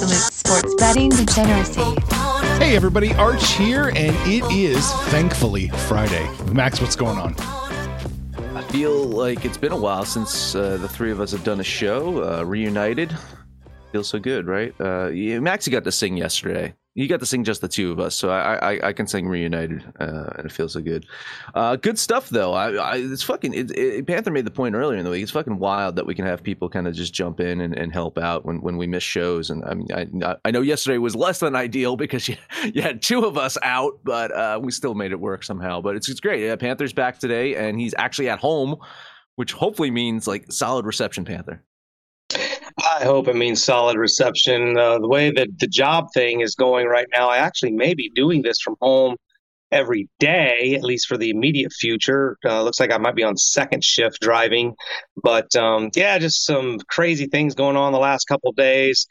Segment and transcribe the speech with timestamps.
[0.00, 1.82] Absolute sports betting degeneracy.
[2.62, 6.30] Hey everybody, Arch here, and it is thankfully Friday.
[6.52, 7.34] Max, what's going on?
[8.54, 11.58] I feel like it's been a while since uh, the three of us have done
[11.58, 13.12] a show, uh, reunited.
[13.90, 14.72] Feels so good, right?
[14.80, 16.76] Uh, yeah, Maxie got to sing yesterday.
[16.98, 19.28] You got to sing just the two of us, so I I, I can sing
[19.28, 21.06] reunited, uh, and it feels so good.
[21.54, 22.54] Uh, good stuff though.
[22.54, 23.54] I, I it's fucking.
[23.54, 25.22] It, it, Panther made the point earlier in the week.
[25.22, 27.92] It's fucking wild that we can have people kind of just jump in and, and
[27.92, 29.48] help out when, when we miss shows.
[29.48, 32.34] And I mean, I I know yesterday was less than ideal because you,
[32.74, 35.80] you had two of us out, but uh, we still made it work somehow.
[35.80, 36.42] But it's it's great.
[36.42, 38.74] Yeah, Panther's back today, and he's actually at home,
[39.36, 41.24] which hopefully means like solid reception.
[41.24, 41.62] Panther.
[42.78, 44.76] I hope it means solid reception.
[44.76, 48.10] Uh, the way that the job thing is going right now, I actually may be
[48.14, 49.16] doing this from home
[49.70, 52.36] every day, at least for the immediate future.
[52.44, 54.74] Uh, looks like I might be on second shift driving,
[55.22, 59.06] but um, yeah, just some crazy things going on the last couple days.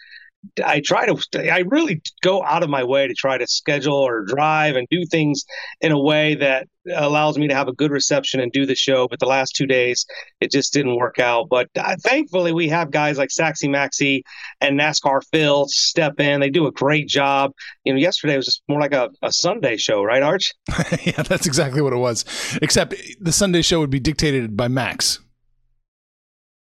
[0.64, 4.24] I try to, I really go out of my way to try to schedule or
[4.26, 5.46] drive and do things
[5.82, 9.08] in a way that allows me to have a good reception and do the show.
[9.08, 10.06] But the last two days,
[10.40, 11.48] it just didn't work out.
[11.50, 14.22] But uh, thankfully, we have guys like Saxy Maxi
[14.62, 16.40] and NASCAR Phil step in.
[16.40, 17.52] They do a great job.
[17.84, 20.54] You know, yesterday was just more like a, a Sunday show, right, Arch?
[21.04, 22.26] yeah, that's exactly what it was.
[22.62, 25.20] Except the Sunday show would be dictated by Max.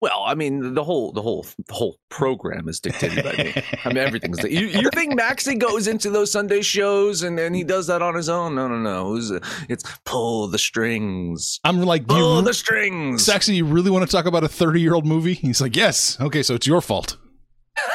[0.00, 3.52] Well, I mean, the whole the whole the whole program is dictated by me.
[3.84, 4.42] I mean, everything's.
[4.44, 8.14] You, you think Maxie goes into those Sunday shows and then he does that on
[8.14, 8.54] his own?
[8.54, 9.16] No, no, no.
[9.16, 9.32] It's,
[9.68, 11.58] it's pull the strings.
[11.64, 13.26] I'm like, Pull you, the strings.
[13.26, 15.34] Saxy, you really want to talk about a 30 year old movie?
[15.34, 16.20] He's like, yes.
[16.20, 17.16] Okay, so it's your fault.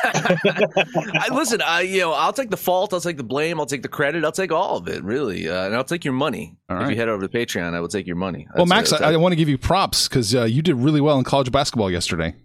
[0.03, 3.81] I, listen, I you know, I'll take the fault, I'll take the blame, I'll take
[3.81, 6.58] the credit, I'll take all of it, really, uh, and I'll take your money.
[6.69, 8.47] If you head over to Patreon, I will take your money.
[8.56, 10.75] well, That's- Max, that's- I, I want to give you props because uh, you did
[10.75, 12.36] really well in college basketball yesterday.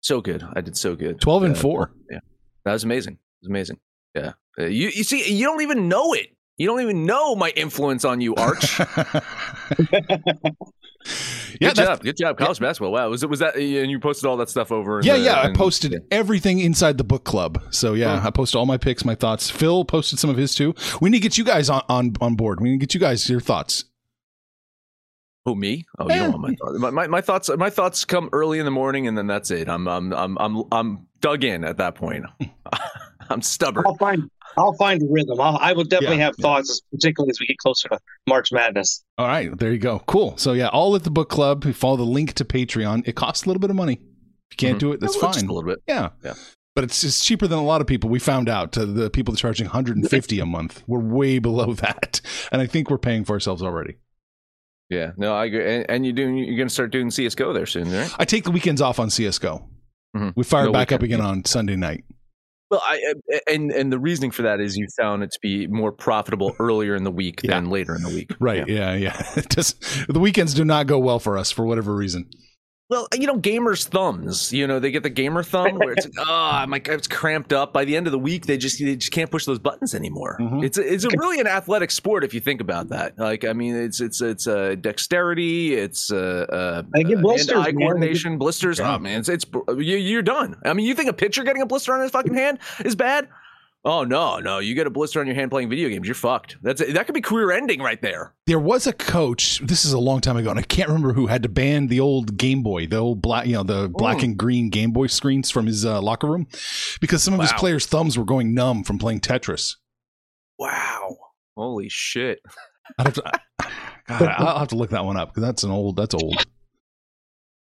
[0.00, 0.44] so good.
[0.54, 1.20] I did so good.
[1.20, 1.92] 12 and Uh, 4.
[2.10, 2.18] Yeah,
[2.64, 3.14] that was amazing.
[3.14, 3.78] It was amazing.
[4.14, 6.28] Yeah, uh, you you see, you don't even know it.
[6.56, 8.80] You don't even know my influence on you, Arch.
[11.04, 11.12] yeah,
[11.68, 12.38] good that's- job, good job.
[12.38, 12.92] College basketball.
[12.92, 13.56] Wow, was it was that?
[13.56, 15.00] And you posted all that stuff over.
[15.02, 15.40] Yeah, the- yeah.
[15.42, 15.98] I posted yeah.
[16.10, 17.62] everything inside the book club.
[17.70, 18.26] So yeah, Oh.
[18.26, 19.48] I posted all my picks, my thoughts.
[19.50, 20.74] Phil posted some of his too.
[21.00, 22.60] We need to get you guys on on, on board.
[22.60, 23.84] We need to get you guys your thoughts.
[25.44, 25.86] Who me?
[25.98, 26.22] Oh, you Yeah.
[26.24, 26.56] don't want my eh.
[26.60, 26.78] thoughts.
[26.78, 27.50] My, my, my thoughts.
[27.56, 29.68] My thoughts come early in the morning, and then that's it.
[29.68, 32.24] I'm I'm I'm I'm I'm dug in at that point.
[33.30, 33.84] I'm stubborn.
[33.86, 35.40] I'll find I'll find a rhythm.
[35.40, 37.98] I'll, I will definitely Yeah, have thoughts, particularly as we get closer to
[38.28, 39.04] March Madness.
[39.18, 40.00] All right, there you go.
[40.06, 40.36] Cool.
[40.36, 41.64] So yeah, all at the book club.
[41.74, 43.06] Follow the link to Patreon.
[43.06, 43.94] It costs a little bit of money.
[43.94, 44.00] If
[44.52, 44.80] you can't Mhm.
[44.80, 45.44] do it, that's Just fine.
[45.48, 45.82] a little bit.
[45.86, 46.10] Yeah.
[46.24, 46.34] Yeah.
[46.74, 48.08] But it's it's cheaper than a lot of people.
[48.08, 50.82] We found out uh, the people that are charging 150 a month.
[50.86, 52.20] We're way below that,
[52.52, 53.96] and I think we're paying for ourselves already.
[54.88, 55.10] Yeah.
[55.16, 55.74] No, I agree.
[55.76, 56.38] And, and you doing?
[56.38, 58.10] You're gonna start doing CS:GO there soon, right?
[58.18, 59.68] I take the weekends off on CS:GO.
[60.16, 60.32] Mhm.
[60.36, 62.04] We fire No back up again on Sunday night.
[62.70, 63.14] Well, I
[63.46, 66.94] and and the reasoning for that is you found it to be more profitable earlier
[66.94, 67.52] in the week Yeah.
[67.52, 68.32] than later in the week.
[68.38, 68.68] Right.
[68.68, 68.94] Yeah.
[68.94, 69.12] Yeah.
[69.36, 69.42] Yeah.
[69.48, 72.28] Just the weekends do not go well for us for whatever reason.
[72.90, 74.50] Well, you know, gamers' thumbs.
[74.50, 77.72] You know, they get the gamer thumb where it's like, oh, my it's cramped up.
[77.72, 80.38] By the end of the week, they just they just can't push those buttons anymore.
[80.40, 80.64] Mhm.
[80.64, 83.18] It's a, it's a really an athletic sport if you think about that.
[83.18, 87.76] Like, I mean, it's it's it's uh, dexterity, it's uh, uh, uh, blisters, man.
[87.76, 88.78] coordination, blisters.
[88.78, 88.94] Yeah.
[88.94, 90.56] Oh man, it's it's you, you're done.
[90.64, 93.28] I mean, you think a pitcher getting a blister on his fucking hand is bad?
[93.84, 96.56] Oh no, no, you get a blister on your hand playing video games, you're fucked.
[96.62, 98.34] That's that could be career ending right there.
[98.46, 99.60] There was a coach.
[99.60, 102.00] This is a long time ago, and I can't remember who had to ban the
[102.00, 105.50] old Game Boy, the old black, you know, the black and green Game Boy screens
[105.50, 106.48] from his uh, locker room,
[107.00, 109.76] because some of his players' thumbs were going numb from playing Tetris.
[110.58, 111.16] Wow,
[111.56, 112.40] holy shit.
[112.98, 113.22] I'd have to,
[114.08, 115.96] God, I'll have to look that one up because that's an old.
[115.96, 116.44] That's old.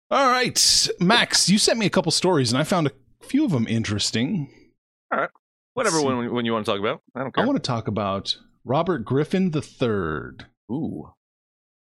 [0.10, 3.52] All right, Max, you sent me a couple stories, and I found a few of
[3.52, 4.50] them interesting.
[5.74, 7.02] Whatever one, one you want to talk about.
[7.16, 7.44] I don't care.
[7.44, 8.36] I want to talk about
[8.66, 10.46] Robert Griffin III.
[10.72, 11.14] Ooh.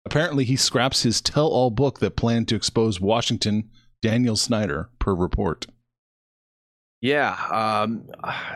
[0.05, 3.71] Apparently, he scraps his tell-all book that planned to expose Washington
[4.01, 5.67] Daniel Snyder, per report.
[7.01, 8.09] Yeah, um,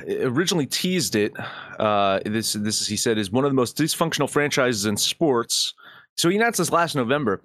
[0.09, 1.33] originally teased it.
[1.79, 5.75] Uh, this, this is, he said, is one of the most dysfunctional franchises in sports.
[6.17, 7.43] So he announced this last November.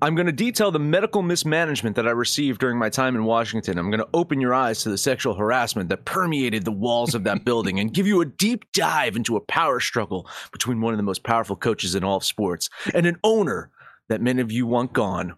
[0.00, 3.78] I'm going to detail the medical mismanagement that I received during my time in Washington.
[3.78, 7.24] I'm going to open your eyes to the sexual harassment that permeated the walls of
[7.24, 10.98] that building and give you a deep dive into a power struggle between one of
[10.98, 13.70] the most powerful coaches in all of sports and an owner
[14.08, 15.34] that many of you want gone.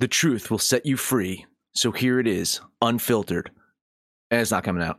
[0.00, 1.46] The truth will set you free.
[1.74, 3.50] So here it is, unfiltered.
[4.30, 4.98] And it's not coming out.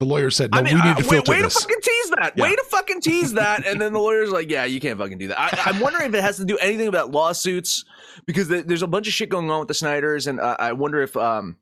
[0.00, 1.60] The lawyer said, "No, I mean, we need uh, to wait, filter way this." to
[1.62, 2.34] fucking tease that.
[2.36, 2.44] Yeah.
[2.44, 3.66] Way to fucking tease that.
[3.66, 5.38] And then the lawyer's like, yeah, you can't fucking do that.
[5.38, 7.84] I, I'm wondering if it has to do anything about lawsuits
[8.26, 10.26] because there's a bunch of shit going on with the Snyders.
[10.26, 11.56] And uh, I wonder if, um,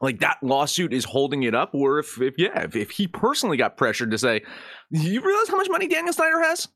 [0.00, 3.56] like that lawsuit is holding it up or if, if yeah, if, if he personally
[3.56, 4.42] got pressured to say,
[4.90, 6.68] you realize how much money Daniel Snyder has?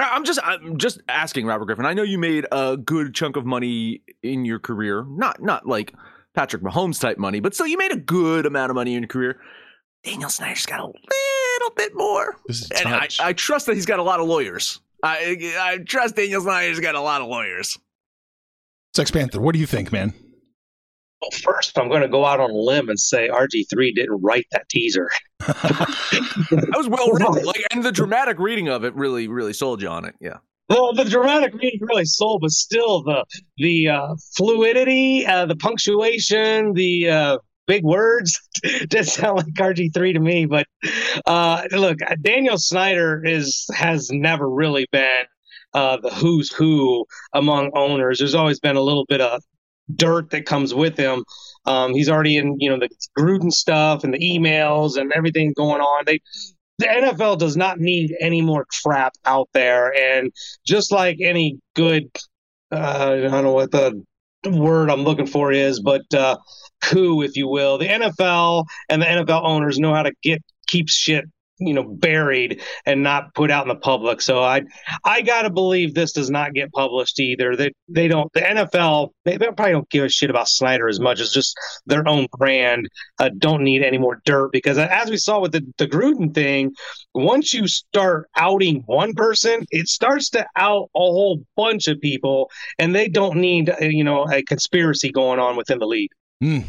[0.00, 1.84] I'm just, I'm just asking Robert Griffin.
[1.84, 5.92] I know you made a good chunk of money in your career, not, not like
[6.34, 9.08] Patrick Mahomes type money, but still you made a good amount of money in your
[9.08, 9.40] career.
[10.04, 11.00] Daniel Snyder's got a little
[11.76, 12.36] bit more.
[12.78, 13.08] And I.
[13.20, 14.80] I trust that he's got a lot of lawyers.
[15.02, 17.78] I I trust Daniel Snyder's got a lot of lawyers.
[18.94, 20.12] Sex Panther, what do you think, man?
[21.20, 24.46] Well, first, I'm going to go out on a limb and say RG3 didn't write
[24.52, 25.08] that teaser.
[26.50, 27.44] That was well written.
[27.44, 30.14] Like and the dramatic reading of it really, really sold you on it.
[30.20, 30.38] Yeah.
[30.68, 33.24] Well, the dramatic reading really sold, but still the
[33.56, 37.38] the uh, fluidity, uh, the punctuation, the uh,
[37.68, 38.40] big words
[38.88, 40.46] did sound like RG3 to me.
[40.46, 40.66] But
[41.24, 45.24] uh, look, Daniel Snyder is has never really been
[45.74, 48.18] uh, the who's who among owners.
[48.18, 49.42] There's always been a little bit of
[49.94, 51.24] dirt that comes with him.
[51.66, 55.80] Um, he's already in, you know, the Gruden stuff and the emails and everything going
[55.80, 56.04] on.
[56.06, 56.20] They
[56.78, 59.92] the NFL does not need any more crap out there.
[59.92, 60.32] And
[60.64, 62.08] just like any good,
[62.70, 64.00] uh, I don't know what the
[64.46, 66.36] word I'm looking for is, but uh,
[66.80, 70.88] coup, if you will, the NFL and the NFL owners know how to get keep
[70.88, 71.24] shit
[71.58, 74.20] you know buried and not put out in the public.
[74.20, 74.62] So i
[75.04, 77.56] i gotta believe this does not get published either.
[77.56, 81.00] They they don't the nfl they, they probably don't give a shit about snyder as
[81.00, 82.88] much as just their own brand
[83.18, 86.72] uh, don't need any more dirt because as we saw with the, the gruden thing
[87.14, 92.50] once you start outing one person it starts to out a whole bunch of people
[92.78, 96.10] and they don't need uh, you know a conspiracy going on within the league
[96.40, 96.60] Hmm.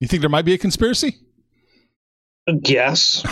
[0.00, 1.16] You think there might be a conspiracy?
[2.64, 3.22] yes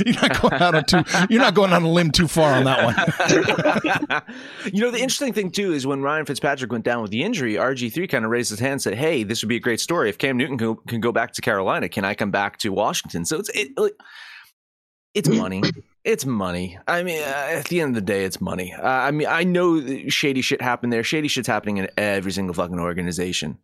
[0.06, 1.02] you're not going out on too.
[1.28, 4.22] You're not going on a limb too far on that one.
[4.72, 7.54] you know, the interesting thing too is when Ryan Fitzpatrick went down with the injury,
[7.54, 10.08] RG3 kind of raised his hand and said, Hey, this would be a great story.
[10.08, 13.24] If Cam Newton can, can go back to Carolina, can I come back to Washington?
[13.26, 13.68] So it's, it,
[15.14, 15.62] it's money.
[16.04, 16.78] It's money.
[16.86, 18.72] I mean, uh, at the end of the day, it's money.
[18.72, 21.02] Uh, I mean, I know shady shit happened there.
[21.02, 23.58] Shady shit's happening in every single fucking organization.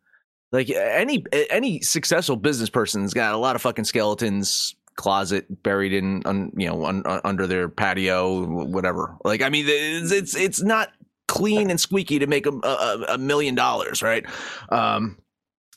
[0.53, 6.23] Like any any successful business person's got a lot of fucking skeletons closet buried in
[6.25, 10.63] un, you know un, un- under their patio whatever like i mean it's it's, it's
[10.63, 10.91] not
[11.27, 14.25] clean and squeaky to make a, a, a million dollars right
[14.71, 15.19] um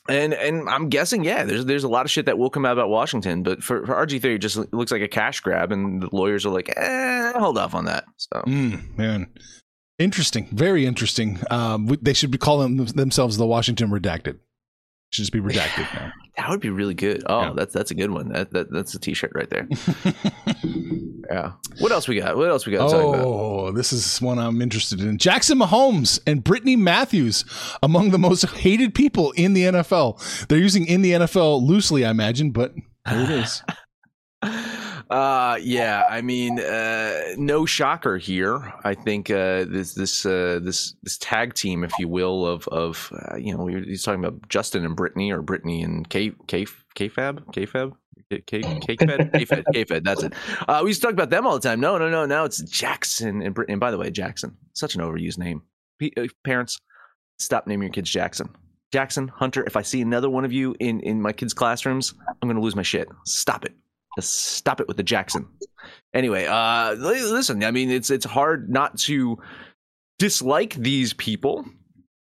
[0.08, 2.74] and and i'm guessing yeah there's there's a lot of shit that will come out
[2.74, 6.08] about washington but for, for rg3 it just looks like a cash grab and the
[6.12, 9.26] lawyers are like eh, hold off on that so Mm, man,
[9.98, 10.46] interesting.
[10.52, 11.40] Very interesting.
[11.50, 14.38] Um, they should be calling themselves the Washington Redacted.
[15.10, 16.12] Should just be redacted now.
[16.36, 17.52] that would be really good oh Yeah.
[17.56, 19.66] that's that's a good one that, that that's a t-shirt right there
[21.30, 24.20] yeah what else we got what else we got to talk about Oh, this is
[24.20, 25.18] one I'm interested in.
[25.18, 27.44] Jackson Mahomes and Brittany Matthews
[27.82, 30.46] among the most hated people in the NFL.
[30.48, 32.72] They're using in the NFL loosely, I imagine, but
[33.04, 33.62] there it is.
[35.10, 38.74] Uh yeah, I mean, uh no shocker here.
[38.84, 43.10] I think uh this this uh this this tag team, if you will, of of
[43.32, 47.52] uh, you know, he's talking about Justin and Brittany or Brittany and K K K-Fab?
[47.52, 47.96] K-Fab?
[48.30, 49.32] K K K-Fed?
[49.34, 50.34] K-Fed, K-Fed, that's it.
[50.68, 51.80] Uh we used to talk about them all the time.
[51.80, 53.74] No, no, no, now it's Jackson and Brittany.
[53.74, 55.62] And by the way, Jackson, such an overused name.
[55.98, 56.12] P-
[56.44, 56.78] parents,
[57.38, 58.50] stop naming your kids Jackson.
[58.92, 62.48] Jackson, Hunter, if I see another one of you in in my kids' classrooms, I'm
[62.48, 63.08] going to lose my shit.
[63.24, 63.72] Stop it.
[64.20, 65.46] Stop it with the Jackson.
[66.14, 67.62] Anyway, uh, listen.
[67.62, 69.38] I mean, it's it's hard not to
[70.18, 71.64] dislike these people.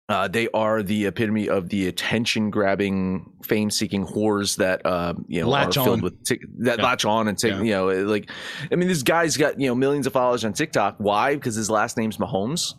[0.09, 5.77] Uh, they are the epitome of the attention-grabbing, fame-seeking whores that uh, you know Latch
[5.77, 6.03] are filled on.
[6.03, 6.85] with tic- that Yeah.
[6.85, 7.53] latch on and take.
[7.53, 7.63] Yeah.
[7.63, 8.31] You know, like
[8.71, 10.97] I mean, this guy's got you know millions of followers on TikTok.
[10.99, 11.35] Why?
[11.35, 12.75] Because his last name's Mahomes.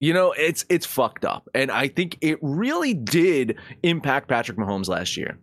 [0.00, 4.88] You know, it's it's fucked up, and I think it really did impact Patrick Mahomes
[4.88, 5.38] last year.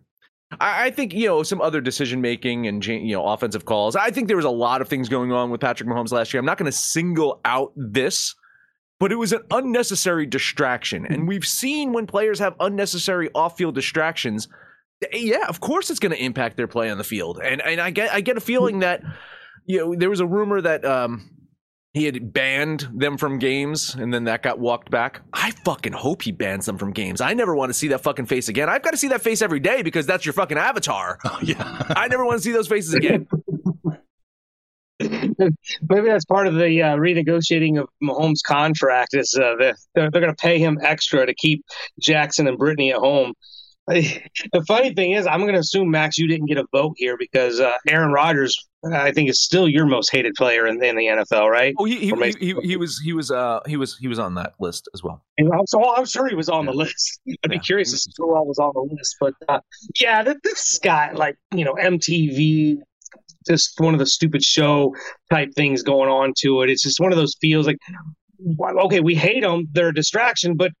[0.60, 3.96] I, I think you know some other decision making and you know offensive calls.
[3.96, 6.40] I think there was a lot of things going on with Patrick Mahomes last year.
[6.40, 8.34] I'm not going to single out this,
[8.98, 11.26] but it was an unnecessary distraction, and mm-hmm.
[11.26, 14.48] we've seen when players have unnecessary off-field distractions.
[15.12, 17.80] Eh, yeah, of course it's going to impact their play on the field, and and
[17.80, 18.80] I get I get a feeling mm-hmm.
[18.80, 19.02] that
[19.66, 21.30] you know there was a rumor that um
[21.94, 25.22] he had banned them from games and then that got walked back.
[25.32, 27.20] I fucking hope he bans them from games.
[27.20, 28.68] I never want to see that fucking face again.
[28.68, 31.18] I've got to see that face every day because that's your fucking avatar.
[31.26, 31.82] Oh, yeah.
[31.96, 33.26] I never want to see those faces again.
[35.00, 39.14] Maybe that's part of the uh, renegotiating of Mahomes' contract.
[39.14, 41.64] Is uh, they're, they're going to pay him extra to keep
[42.00, 43.32] Jackson and Brittany at home.
[43.86, 47.16] the funny thing is, I'm going to assume Max, you didn't get a vote here
[47.18, 51.04] because uh, Aaron Rodgers, I think, is still your most hated player in, in the
[51.06, 51.74] NFL, right?
[51.78, 54.34] Oh, he he, he, he, he was he was uh he was he was on
[54.34, 55.24] that list as well.
[55.66, 57.20] So I'm sure he was on the list.
[57.44, 57.60] I'd be Yeah.
[57.62, 59.16] curious to see who all was on the list.
[59.20, 59.60] But uh,
[60.00, 62.76] yeah, th- this guy, like you know, MTV,
[63.46, 64.94] just one of the stupid show
[65.30, 66.70] type things going on to it.
[66.70, 67.76] It's just one of those feels like,
[68.60, 70.72] okay, we hate them; they're a distraction, but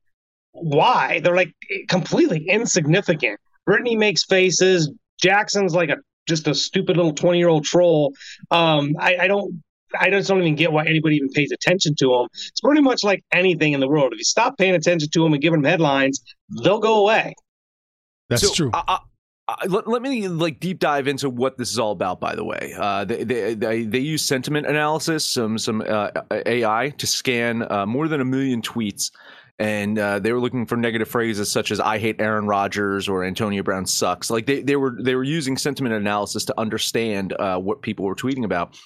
[0.52, 1.20] why?
[1.22, 1.52] They're like
[1.88, 3.38] completely insignificant.
[3.66, 4.92] Brittany makes faces.
[5.22, 5.96] Jackson's like a
[6.26, 8.14] just a stupid little twenty year old troll.
[8.50, 9.62] Um, I, I don't.
[9.98, 12.26] I just don't even get why anybody even pays attention to them.
[12.32, 14.12] It's pretty much like anything in the world.
[14.12, 16.20] If you stop paying attention to them and giving them headlines,
[16.64, 17.34] they'll go away.
[18.28, 18.70] That's So, true.
[18.72, 18.98] I, I,
[19.46, 22.18] I, let, let me like deep dive into what this is all about.
[22.18, 26.92] By the way, uh, they, they they they use sentiment analysis, some some uh, AI
[26.98, 29.10] to scan uh, more than a million tweets,
[29.58, 33.24] and uh, they were looking for negative phrases such as "I hate Aaron Rodgers" or
[33.24, 37.58] "Antonio Brown sucks." Like they they were they were using sentiment analysis to understand uh,
[37.58, 38.76] what people were tweeting about.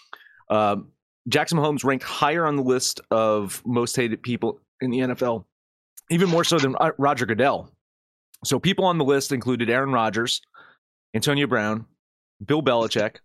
[0.50, 0.88] Um,
[1.28, 5.44] Jackson Mahomes ranked higher on the list of most hated people in the NFL,
[6.10, 7.70] even more so than uh, Roger Goodell.
[8.44, 10.40] So people on the list included Aaron Rodgers,
[11.14, 11.86] Antonio Brown,
[12.44, 13.16] Bill Belichick,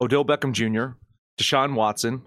[0.00, 0.96] Odell Beckham Jr.,
[1.38, 2.22] Deshaun Watson,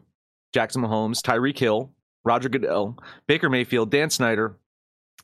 [0.54, 1.92] Jackson Mahomes, Tyreek Hill,
[2.26, 4.58] Roger Goodell, Baker Mayfield, Dan Snyder,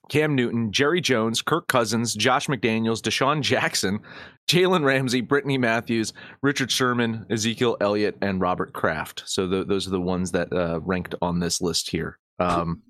[0.09, 3.99] Cam Newton, Jerry Jones, Kirk Cousins, Josh McDaniels, DeSean Jackson,
[4.49, 9.23] Jalen Ramsey, Brittany Matthews, Richard Sherman, Ezekiel Elliott, and Robert Kraft.
[9.25, 12.17] So th- those are the ones that uh, ranked on this list here.
[12.39, 12.81] Um,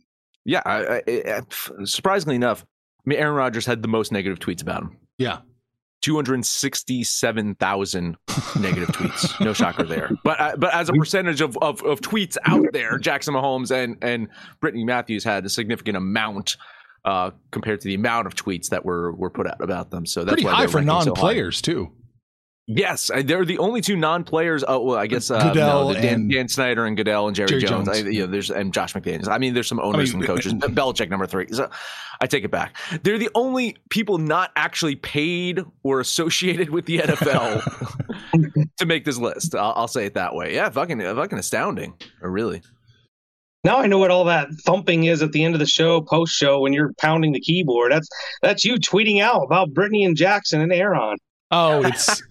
[0.45, 1.41] yeah, I, I, I,
[1.83, 2.65] surprisingly enough,
[3.09, 4.97] Aaron Rodgers had the most negative tweets about him.
[5.17, 5.39] yeah.
[6.01, 8.17] 267,000
[8.59, 9.39] negative tweets.
[9.43, 10.11] No shocker there.
[10.23, 13.97] But uh, but as a percentage of, of, of tweets out there, Jackson Mahomes and,
[14.01, 14.27] and
[14.59, 16.57] Brittany Matthews had a significant amount
[17.05, 20.05] uh, compared to the amount of tweets that were, were put out about them.
[20.05, 20.85] So that's Pretty why high for so high.
[20.85, 21.91] non-players too.
[22.67, 24.63] Yes, uh, they're the only two non-players.
[24.65, 27.47] Oh, well, I guess uh, Goodell no, Dan, and- Dan Snyder and Goodell and Jerry,
[27.49, 27.87] Jerry Jones.
[27.87, 28.03] Jones.
[28.05, 29.27] I, you know, there's and Josh McDaniels.
[29.27, 30.53] I mean, there's some owners mean, and coaches.
[30.53, 31.47] Belichick number three.
[31.51, 31.69] So
[32.21, 32.77] I take it back.
[33.03, 39.17] They're the only people not actually paid or associated with the NFL to make this
[39.17, 39.55] list.
[39.55, 40.53] I'll, I'll say it that way.
[40.53, 41.95] Yeah, fucking, fucking astounding.
[42.21, 42.61] Or really.
[43.63, 46.33] Now I know what all that thumping is at the end of the show, post
[46.33, 47.91] show, when you're pounding the keyboard.
[47.91, 48.07] That's
[48.41, 51.17] that's you tweeting out about Brittany and Jackson and Aaron.
[51.51, 52.23] Oh, it's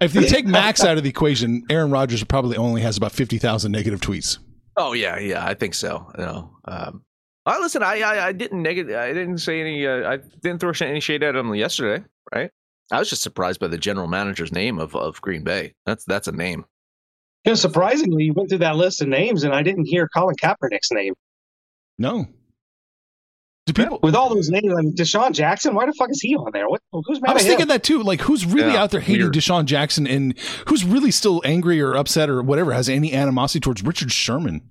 [0.00, 3.38] if you take Max out of the equation, Aaron Rodgers probably only has about fifty
[3.38, 4.38] thousand negative tweets.
[4.76, 6.10] Oh yeah, yeah, I think so.
[6.18, 7.02] No, um,
[7.46, 7.82] I listen.
[7.82, 8.96] I, I I didn't negative.
[8.96, 9.86] I didn't say any.
[9.86, 12.04] Uh, I didn't throw any shade at him yesterday.
[12.34, 12.50] Right.
[12.92, 15.74] I was just surprised by the general manager's name of, of Green Bay.
[15.86, 16.64] That's that's a name.
[17.44, 20.36] You know, surprisingly, you went through that list of names, and I didn't hear Colin
[20.36, 21.14] Kaepernick's name.
[21.98, 22.26] No.
[23.72, 24.00] Do people?
[24.02, 26.68] With all those names, Like DeSean Jackson, why the fuck is he on there?
[26.68, 26.80] What?
[26.92, 27.68] Who's mad I was at thinking him?
[27.68, 28.02] that too.
[28.02, 29.34] Like, who's really Yeah, out there hating weird.
[29.34, 30.36] DeSean Jackson, and
[30.66, 34.62] who's really still angry or upset or whatever has any animosity towards Richard Sherman?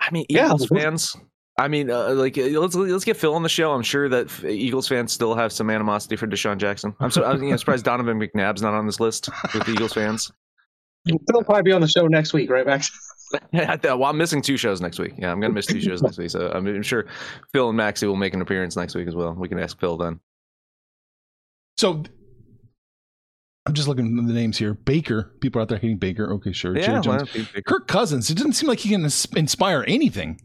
[0.00, 0.46] I mean, Yeah.
[0.46, 1.16] Eagles fans.
[1.58, 3.72] I mean, uh, like uh, let's let's get Phil on the show.
[3.72, 6.94] I'm sure that Eagles fans still have some animosity for Deshaun Jackson.
[7.00, 10.30] I'm so I'm you know, surprised Donovan McNabb's not on this list with Eagles fans.
[11.04, 12.90] He'll probably be on the show next week, right, Max?
[13.52, 15.12] Yeah, well, I'm missing two shows next week.
[15.18, 16.30] Yeah, I'm gonna miss two shows next week.
[16.30, 17.06] So I'm, I'm sure
[17.52, 19.32] Phil and Maxie will make an appearance next week as well.
[19.34, 20.20] We can ask Phil then.
[21.76, 22.02] So
[23.66, 24.74] I'm just looking at the names here.
[24.74, 26.32] Baker, people out there hating Baker.
[26.34, 26.76] Okay, sure.
[26.76, 27.28] Yeah, Jones.
[27.66, 28.30] Kirk Cousins.
[28.30, 30.40] It doesn't seem like he can ins- inspire anything.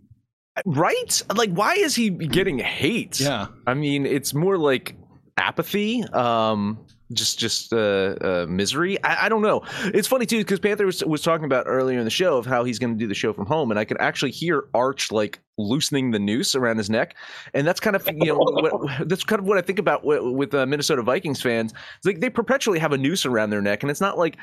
[0.65, 1.21] right?
[1.33, 3.19] Like, why is he getting hate?
[3.19, 3.47] Yeah.
[3.65, 4.95] I mean, it's more like
[5.37, 6.03] apathy.
[6.03, 9.01] Um, just just uh, uh, misery.
[9.03, 9.61] I, I don't know.
[9.85, 12.63] It's funny too because Panther was, was talking about earlier in the show of how
[12.63, 15.39] he's going to do the show from home, and I could actually hear Arch like
[15.57, 17.15] loosening the noose around his neck,
[17.53, 20.21] and that's kind of you know what, that's kind of what I think about with,
[20.21, 21.73] with uh, Minnesota Vikings fans.
[21.97, 24.37] It's like they perpetually have a noose around their neck, and it's not like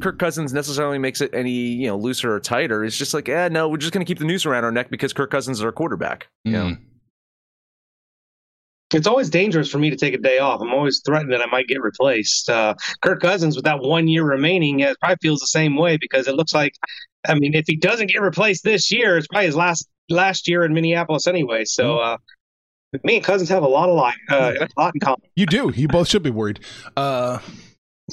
[0.00, 2.84] Kirk Cousins necessarily makes it any you know looser or tighter.
[2.84, 4.90] It's just like, eh, no, we're just going to keep the noose around our neck
[4.90, 6.28] because Kirk Cousins is our quarterback.
[6.44, 6.70] Know?
[6.70, 6.78] Mm.
[8.94, 10.60] It's always dangerous for me to take a day off.
[10.60, 12.48] I'm always threatened that I might get replaced.
[12.48, 16.28] Uh, Kirk Cousins, with that one year remaining, uh, probably feels the same way because
[16.28, 16.72] it looks like,
[17.26, 20.64] I mean, if he doesn't get replaced this year, it's probably his last last year
[20.64, 21.64] in Minneapolis anyway.
[21.64, 22.16] So, uh,
[23.02, 25.20] me and Cousins have a lot of like, uh, a lot in common.
[25.34, 25.72] You do.
[25.74, 26.60] You both should be worried.
[26.96, 27.40] Uh,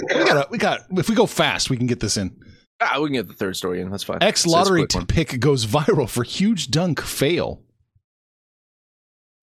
[0.01, 0.49] we got.
[0.51, 0.79] We got.
[0.97, 2.35] If we go fast, we can get this in.
[2.81, 3.91] Ah, we can get the third story in.
[3.91, 4.17] That's fine.
[4.23, 7.61] X It's- it's a lottery pick goes viral for huge dunk fail.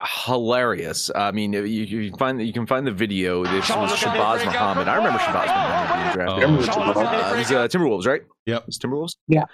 [0.03, 1.11] Hilarious.
[1.15, 3.45] I mean, you, you can find you can find the video.
[3.45, 4.89] This was Shabazz Muhammad.
[4.89, 6.29] I remember Shabazz Muhammad being drafted.
[6.29, 6.47] Oh.
[6.47, 6.97] Remember Shabazz?
[6.97, 8.23] Uh, he's uh, Timberwolves, right?
[8.47, 8.65] Yep.
[8.69, 9.17] It's Timberwolves.
[9.29, 9.45] Yeah.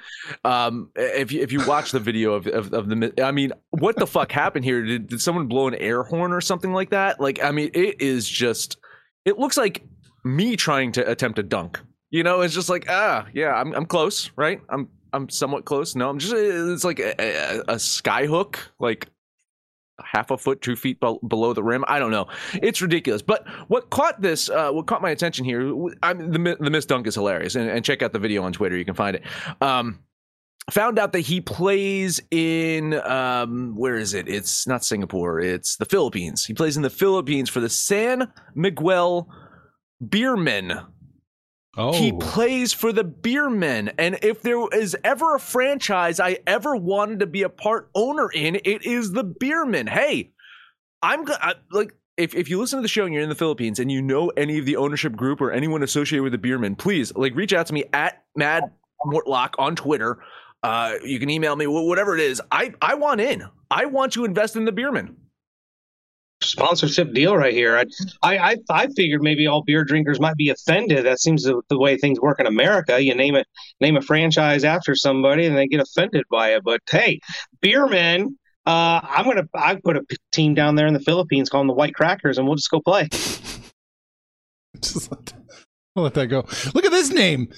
[0.45, 3.97] Um, if you if you watch the video of, of of the, I mean, what
[3.97, 4.83] the fuck happened here?
[4.85, 7.21] Did, did someone blow an air horn or something like that?
[7.21, 8.79] Like, I mean, it is just.
[9.25, 9.83] It looks like
[10.25, 11.81] me trying to attempt a dunk.
[12.11, 14.61] You know, it's just like ah, yeah, I'm I'm close, right?
[14.69, 15.97] I'm I'm somewhat close.
[15.97, 19.09] No, I'm just it's like a, a, a sky hook, like
[20.05, 21.85] half a foot, two feet be- below the rim.
[21.88, 22.26] I don't know.
[22.55, 23.23] It's ridiculous.
[23.23, 25.73] But what caught this, uh, what caught my attention here,
[26.03, 28.53] I mean, the the miss dunk is hilarious, and, and check out the video on
[28.53, 28.76] Twitter.
[28.76, 29.23] You can find it.
[29.61, 30.00] Um,
[30.71, 34.29] found out that he plays in um, where is it?
[34.29, 35.41] It's not Singapore.
[35.41, 36.45] It's the Philippines.
[36.45, 39.29] He plays in the Philippines for the San Miguel
[40.05, 40.87] Beermen.
[41.76, 43.92] Oh, He plays for the Beermen.
[43.99, 48.30] And if there is ever a franchise I ever wanted to be a part owner
[48.30, 49.88] in, it is the Beermen.
[49.88, 50.33] Hey,
[51.02, 53.78] I'm I, like, if, if you listen to the show and you're in the Philippines
[53.78, 57.14] and you know any of the ownership group or anyone associated with the Beermen, please
[57.14, 58.64] like reach out to me at Mad
[59.04, 60.18] Mortlock on Twitter.
[60.62, 62.40] Uh, you can email me, whatever it is.
[62.50, 63.45] I, I want in.
[63.71, 65.14] I want to invest in the Beermen.
[66.43, 67.76] Sponsorship deal right here.
[68.23, 71.07] I, I, I, figured maybe all beer drinkers might be offended.
[71.07, 73.02] That seems the, the way things work in America.
[73.02, 73.47] You name it,
[73.81, 76.62] name a franchise after somebody, and they get offended by it.
[76.64, 77.21] But hey,
[77.64, 78.37] beermen.
[78.66, 81.95] Uh, I'm gonna I put a team down there in the Philippines called the White
[81.95, 83.09] Crackers, and we'll just go play.
[84.80, 85.32] Just let,
[85.95, 86.45] I'll let that go.
[86.75, 87.49] Look at this name.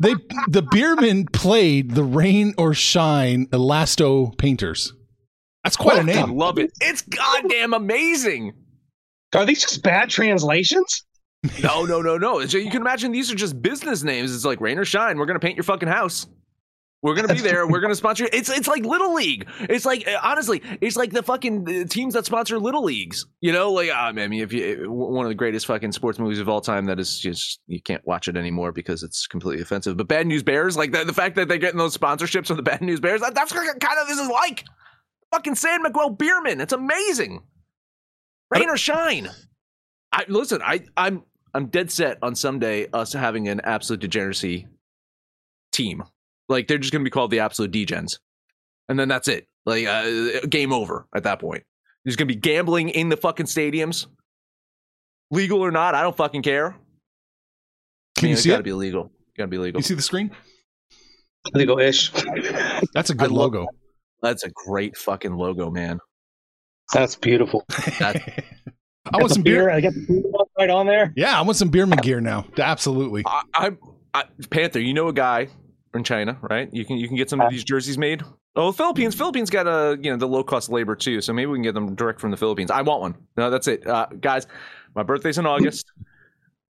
[0.00, 0.14] They
[0.46, 4.94] the Beermen played the Rain or Shine Elasto Painters.
[5.68, 6.34] That's quite a I name.
[6.34, 6.70] love it.
[6.80, 8.54] It's goddamn amazing.
[9.34, 11.04] Are these just bad translations?
[11.62, 12.44] No, no, no, no.
[12.46, 14.34] So you can imagine these are just business names.
[14.34, 15.18] It's like rain or shine.
[15.18, 16.26] We're gonna paint your fucking house.
[17.02, 17.66] We're gonna be there.
[17.66, 18.24] We're gonna sponsor.
[18.24, 18.30] you.
[18.32, 19.46] It's it's like little league.
[19.60, 23.26] It's like uh, honestly, it's like the fucking uh, teams that sponsor little leagues.
[23.42, 26.18] You know, like uh, I mean, if you uh, one of the greatest fucking sports
[26.18, 29.62] movies of all time that is just you can't watch it anymore because it's completely
[29.62, 29.96] offensive.
[29.98, 32.64] But Bad News Bears, like the, the fact that they're getting those sponsorships of the
[32.64, 33.68] Bad News Bears, that, that's kind
[34.00, 34.64] of this is like
[35.32, 36.60] fucking San Miguel Beermen.
[36.60, 37.42] It's amazing.
[38.50, 39.28] Rain or shine.
[40.12, 40.60] I listen.
[40.62, 41.22] I I'm
[41.54, 44.66] I'm dead set on someday us having an absolute degeneracy
[45.72, 46.02] team.
[46.48, 48.18] Like they're just gonna be called the absolute degens,
[48.88, 49.46] and then that's it.
[49.66, 51.64] Like uh, game over at that point.
[52.04, 54.06] There's gonna be gambling in the fucking stadiums,
[55.30, 55.94] legal or not.
[55.94, 56.68] I don't fucking care.
[56.70, 58.64] I Can mean, you it's see gotta it?
[58.64, 59.12] be legal.
[59.36, 59.78] Gotta be legal.
[59.80, 60.30] You see the screen?
[61.52, 62.10] Legal ish.
[62.94, 63.66] That's a good I love- logo.
[64.22, 66.00] That's a great fucking logo, man.
[66.92, 67.64] That's beautiful.
[67.98, 68.44] That-
[69.12, 69.70] I want some the beer.
[69.70, 70.22] I got the beer
[70.58, 71.12] right on there.
[71.16, 72.44] Yeah, I want some Beerman gear now.
[72.58, 73.22] Absolutely.
[73.26, 73.78] I, I'm
[74.14, 74.80] I, Panther.
[74.80, 75.48] You know a guy
[75.94, 76.68] in China, right?
[76.72, 78.22] You can you can get some of these jerseys made.
[78.56, 79.14] Oh, Philippines.
[79.14, 81.74] Philippines got a you know the low cost labor too, so maybe we can get
[81.74, 82.70] them direct from the Philippines.
[82.70, 83.14] I want one.
[83.36, 84.46] No, that's it, uh, guys.
[84.94, 85.90] My birthday's in August,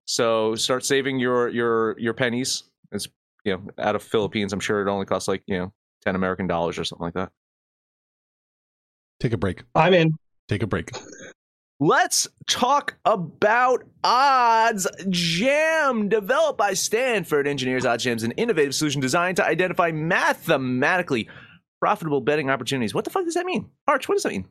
[0.04, 2.64] so start saving your your your pennies.
[2.92, 3.08] It's
[3.44, 4.52] you know out of Philippines.
[4.52, 5.72] I'm sure it only costs like you know
[6.04, 7.30] ten American dollars or something like that.
[9.20, 9.64] Take a break.
[9.74, 10.12] I'm in.
[10.48, 10.90] Take a break.
[11.80, 17.86] Let's talk about Odds Jam, developed by Stanford engineers.
[17.86, 21.28] Odds Jam is an innovative solution designed to identify mathematically
[21.80, 22.94] profitable betting opportunities.
[22.94, 23.70] What the fuck does that mean?
[23.86, 24.48] Arch, what does that mean?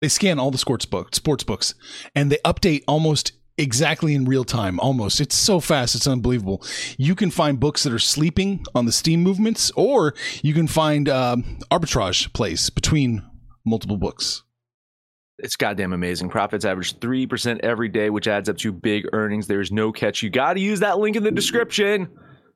[0.00, 1.74] They scan all the sports book sports books
[2.14, 4.78] and they update almost exactly in real time.
[4.80, 5.20] Almost.
[5.20, 6.62] It's so fast, it's unbelievable.
[6.98, 11.08] You can find books that are sleeping on the steam movements, or you can find
[11.08, 13.22] um, arbitrage plays between
[13.64, 14.42] multiple books.
[15.38, 16.28] It's goddamn amazing.
[16.28, 19.46] Profits average 3% every day, which adds up to big earnings.
[19.46, 20.22] There's no catch.
[20.22, 22.08] You got to use that link in the description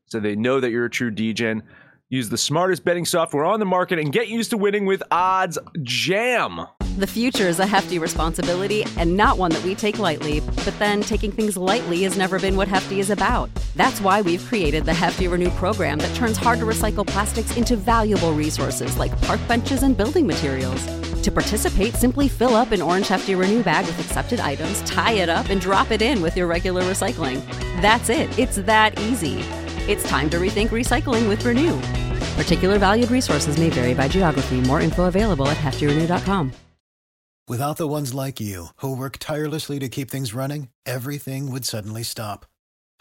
[0.07, 1.62] so they know that you're a true DGen.
[2.09, 5.59] Use the smartest betting software on the market and get used to winning with Odds
[5.83, 6.64] Jam.
[6.99, 11.01] The future is a hefty responsibility and not one that we take lightly, but then
[11.01, 13.51] taking things lightly has never been what Hefty is about.
[13.75, 17.75] That's why we've created the Hefty Renew program that turns hard to recycle plastics into
[17.75, 20.87] valuable resources like park benches and building materials.
[21.23, 25.29] To participate, simply fill up an orange Hefty Renew bag with accepted items, tie it
[25.29, 27.45] up, and drop it in with your regular recycling.
[27.83, 28.38] That's it.
[28.38, 29.45] It's that easy.
[29.88, 31.81] It's time to rethink recycling with Renew.
[32.35, 34.61] Particular valued resources may vary by geography.
[34.62, 36.53] More info available at heftyrenew.com.
[37.49, 42.03] Without the ones like you, who work tirelessly to keep things running, everything would suddenly
[42.03, 42.44] stop.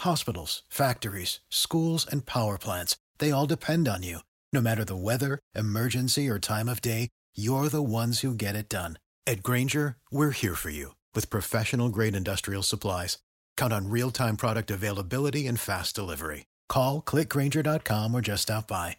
[0.02, 4.20] Hospitals, factories, schools, and power plants, they all depend on you.
[4.54, 8.70] No matter the weather, emergency, or time of day, you're the ones who get it
[8.70, 9.00] done.
[9.26, 13.18] At Grainger, we're here for you with professional grade industrial supplies.
[13.58, 16.46] Count on real time product availability and fast delivery.
[16.70, 18.98] Call clickgrainger.com or just stop by.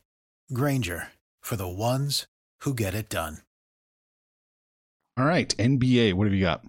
[0.52, 1.09] Grainger
[1.40, 2.26] for the ones
[2.61, 3.38] who get it done.
[5.18, 6.12] All right, NBA.
[6.12, 6.62] What have you got?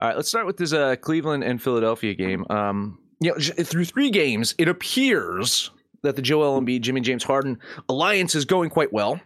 [0.00, 2.44] All right, let's start with this uh, Cleveland and Philadelphia game.
[2.50, 5.70] Um, you know, through three games, it appears
[6.02, 9.20] that the Joel Embiid, Jimmy James Harden alliance is going quite well.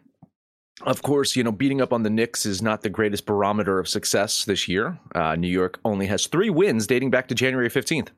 [0.82, 3.88] Of course, you know, beating up on the Knicks is not the greatest barometer of
[3.88, 4.98] success this year.
[5.14, 8.08] Uh, New York only has three wins dating back to January 15th.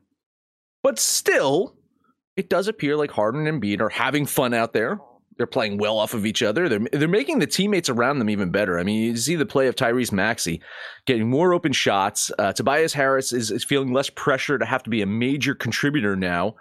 [0.83, 1.75] But still,
[2.39, 4.97] it does appear like Harden and Embiid are having fun out there.
[5.35, 6.69] They're playing well off of each other.
[6.69, 8.79] They're they're making the teammates around them even better.
[8.79, 10.61] I mean, you see the play of Tyrese Maxey
[11.05, 12.31] getting more open shots.
[12.39, 16.15] Uh, Tobias Harris is, is feeling less pressure to have to be a major contributor
[16.15, 16.55] now.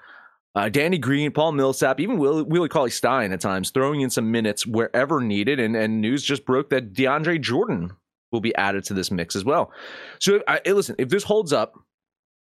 [0.57, 4.33] Uh, Danny Green, Paul Millsap, even Will, Willie Cauley Stein at times throwing in some
[4.33, 5.61] minutes wherever needed.
[5.61, 7.93] And, and news just broke that DeAndre Jordan
[8.33, 9.71] will be added to this mix as well.
[10.19, 11.75] So, I, listen, if this holds up,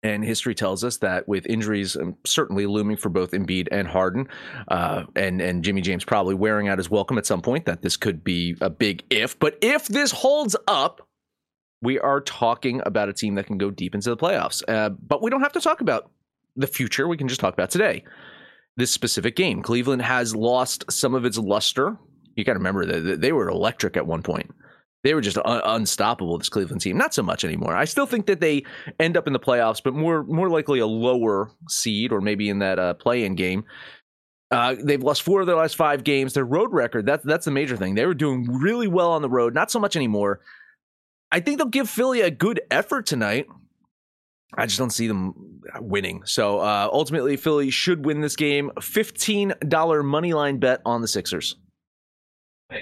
[0.02, 4.28] and history tells us that with injuries um, certainly looming for both Embiid and Harden,
[4.68, 7.96] uh, and and Jimmy James probably wearing out his welcome at some point, that this
[7.96, 9.38] could be a big if.
[9.38, 11.06] But if this holds up,
[11.82, 14.62] we are talking about a team that can go deep into the playoffs.
[14.66, 16.10] Uh, but we don't have to talk about
[16.56, 17.08] the future.
[17.08, 18.04] We can just talk about today.
[18.76, 21.98] This specific game, Cleveland has lost some of its luster.
[22.36, 24.50] You got to remember that they were electric at one point
[25.02, 26.36] they were just un- unstoppable.
[26.38, 27.74] This Cleveland team, not so much anymore.
[27.74, 28.64] I still think that they
[28.98, 32.58] end up in the playoffs, but more more likely a lower seed or maybe in
[32.60, 33.64] that uh, play-in game.
[34.50, 36.34] Uh, they've lost four of their last five games.
[36.34, 37.94] Their road record that's that's the major thing.
[37.94, 40.40] They were doing really well on the road, not so much anymore.
[41.32, 43.46] I think they'll give Philly a good effort tonight.
[44.58, 46.22] I just don't see them winning.
[46.24, 48.72] So uh, ultimately, Philly should win this game.
[48.80, 51.54] Fifteen dollar money line bet on the Sixers.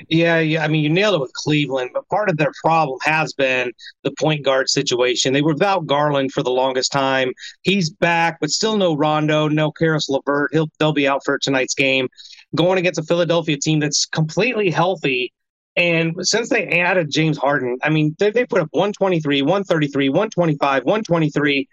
[0.08, 0.64] Yeah, yeah.
[0.64, 3.72] I mean, you nailed it with Cleveland, but part of their problem has been
[4.02, 5.32] the point guard situation.
[5.32, 7.32] They were without Garland for the longest time.
[7.62, 10.50] He's back, but still no Rondo, no Caris LeVert.
[10.52, 12.08] He'll they'll be out for tonight's game.
[12.54, 15.32] Going against a Philadelphia team that's completely healthy.
[15.76, 20.84] And since they added James Harden, I mean, they, they put up 123, 133, 125,
[20.84, 21.68] 123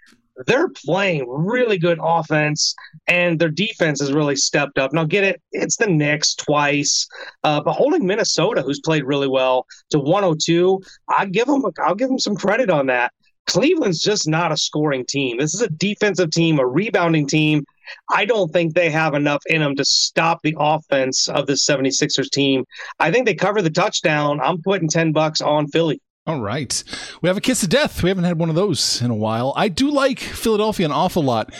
[0.48, 2.76] they're playing really good offense
[3.08, 4.94] and their defense has really stepped up.
[4.94, 7.08] Now, get it, it's the Knicks twice,
[7.44, 12.10] uh, but holding Minnesota, who's played really well, to 102, I give them, I'll give
[12.10, 13.14] them some credit on that.
[13.48, 15.38] Cleveland's just not a scoring team.
[15.38, 17.64] This is a defensive team, a rebounding team.
[18.12, 22.30] I don't think they have enough in them to stop the offense of the 76ers
[22.32, 22.66] team.
[23.00, 24.40] I think they cover the touchdown.
[24.42, 26.02] I'm putting 10 bucks on Philly.
[26.28, 26.84] All right.
[27.22, 28.02] We have a kiss of death.
[28.02, 29.54] We haven't had one of those in a while.
[29.56, 31.54] I do like Philadelphia an awful lot,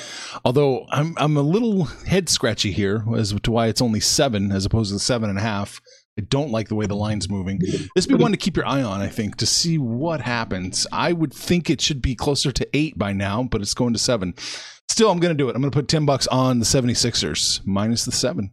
[0.44, 4.66] although I'm I'm a little head scratchy here as to why it's only seven as
[4.66, 5.82] opposed to seven and a half.
[6.18, 7.60] I don't like the way the line's moving.
[7.60, 10.88] This would be one to keep your eye on, I think, to see what happens.
[10.92, 14.00] I would think it should be closer to eight by now, but it's going to
[14.00, 14.34] seven.
[14.88, 15.56] Still, I'm going to do it.
[15.56, 18.52] I'm going to put 10 bucks on the 76ers minus the seven.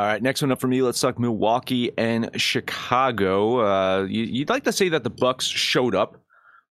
[0.00, 0.80] All right, next one up for me.
[0.80, 3.60] Let's talk Milwaukee and Chicago.
[3.60, 6.16] Uh, you, would like to say that the Bucks showed up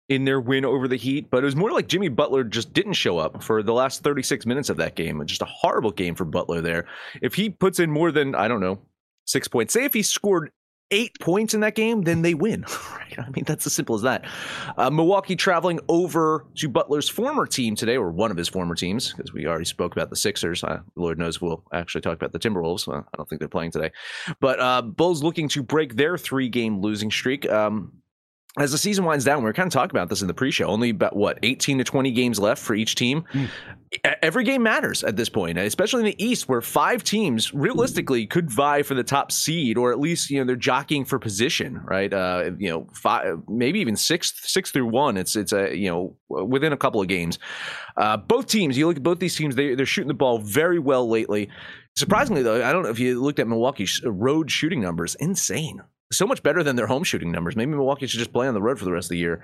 [0.08, 2.94] in their win over the Heat, but it was more like Jimmy Butler just didn't
[2.94, 5.22] show up for the last 36 minutes of that game.
[5.26, 6.86] Just a horrible game for Butler there.
[7.20, 8.78] If he puts in more than I don't know
[9.26, 10.50] six points, say if he scored
[10.90, 12.64] eight points in that game, then they win.
[13.00, 13.26] Right?
[13.26, 14.24] I mean, that's as simple as that.
[14.76, 19.12] Uh, Milwaukee traveling over to Butler's former team today, or one of his former teams,
[19.12, 20.62] because we already spoke about the Sixers.
[20.62, 22.86] Uh, Lord knows we'll actually talk about the Timberwolves.
[22.86, 23.90] Uh, I don't think they're playing today.
[24.40, 27.50] But uh, Bulls looking to break their three game losing streak.
[27.50, 27.92] Um,
[28.58, 30.66] as the season winds down, we are kind of talking about this in the pre-show.
[30.66, 33.24] Only about what 18 to 20 games left for each team.
[33.32, 33.48] Mm.
[34.22, 38.50] Every game matters at this point, especially in the East, where five teams realistically could
[38.50, 42.12] vie for the top seed, or at least you know they're jockeying for position, right?
[42.12, 45.16] Uh, you know, five, maybe even six, six through one.
[45.16, 47.40] It's it's a you know within a couple of games.
[47.96, 50.78] Uh, both teams, you look at both these teams, they, they're shooting the ball very
[50.78, 51.50] well lately.
[51.96, 55.82] Surprisingly, though, I don't know if you looked at Milwaukee's road shooting numbers, insane.
[56.12, 57.56] So much better than their home shooting numbers.
[57.56, 59.42] Maybe Milwaukee should just play on the road for the rest of the year.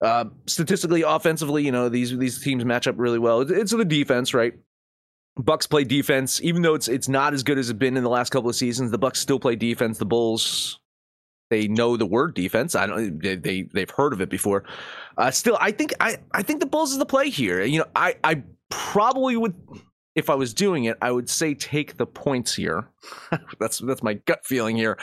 [0.00, 3.40] Uh, statistically, offensively, you know these these teams match up really well.
[3.40, 4.54] It's, it's the defense, right?
[5.36, 8.10] Bucks play defense, even though it's it's not as good as it's been in the
[8.10, 8.90] last couple of seasons.
[8.90, 9.98] The Bucks still play defense.
[9.98, 10.78] The Bulls,
[11.50, 12.74] they know the word defense.
[12.74, 13.20] I don't.
[13.20, 14.64] They, they they've heard of it before.
[15.16, 17.62] Uh, still, I think I I think the Bulls is the play here.
[17.64, 19.54] You know, I I probably would
[20.18, 22.88] if I was doing it, I would say take the points here.
[23.60, 24.98] that's that's my gut feeling here,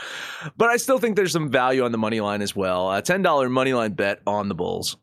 [0.58, 2.92] but I still think there's some value on the money line as well.
[2.92, 4.98] A ten dollar money line bet on the Bulls.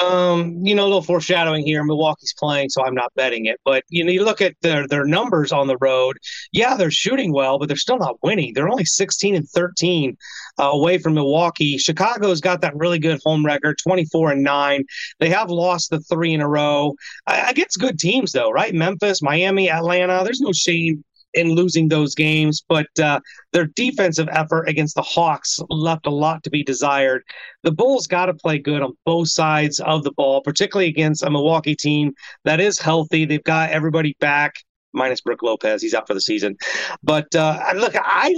[0.00, 1.84] Um, you know, a little foreshadowing here.
[1.84, 3.60] Milwaukee's playing, so I'm not betting it.
[3.64, 6.16] But you know, you look at their their numbers on the road.
[6.52, 8.54] Yeah, they're shooting well, but they're still not winning.
[8.54, 10.16] They're only 16 and 13
[10.58, 11.78] uh, away from Milwaukee.
[11.78, 14.84] Chicago's got that really good home record, 24 and nine.
[15.20, 16.94] They have lost the three in a row
[17.28, 18.74] uh, against good teams, though, right?
[18.74, 20.22] Memphis, Miami, Atlanta.
[20.24, 21.04] There's no shame
[21.34, 23.20] in losing those games, but uh,
[23.52, 27.22] their defensive effort against the Hawks left a lot to be desired.
[27.62, 31.30] The Bulls got to play good on both sides of the ball, particularly against a
[31.30, 32.12] Milwaukee team
[32.44, 33.24] that is healthy.
[33.24, 34.54] They've got everybody back,
[34.92, 35.82] minus Brook Lopez.
[35.82, 36.56] He's out for the season.
[37.02, 38.34] But uh, look, I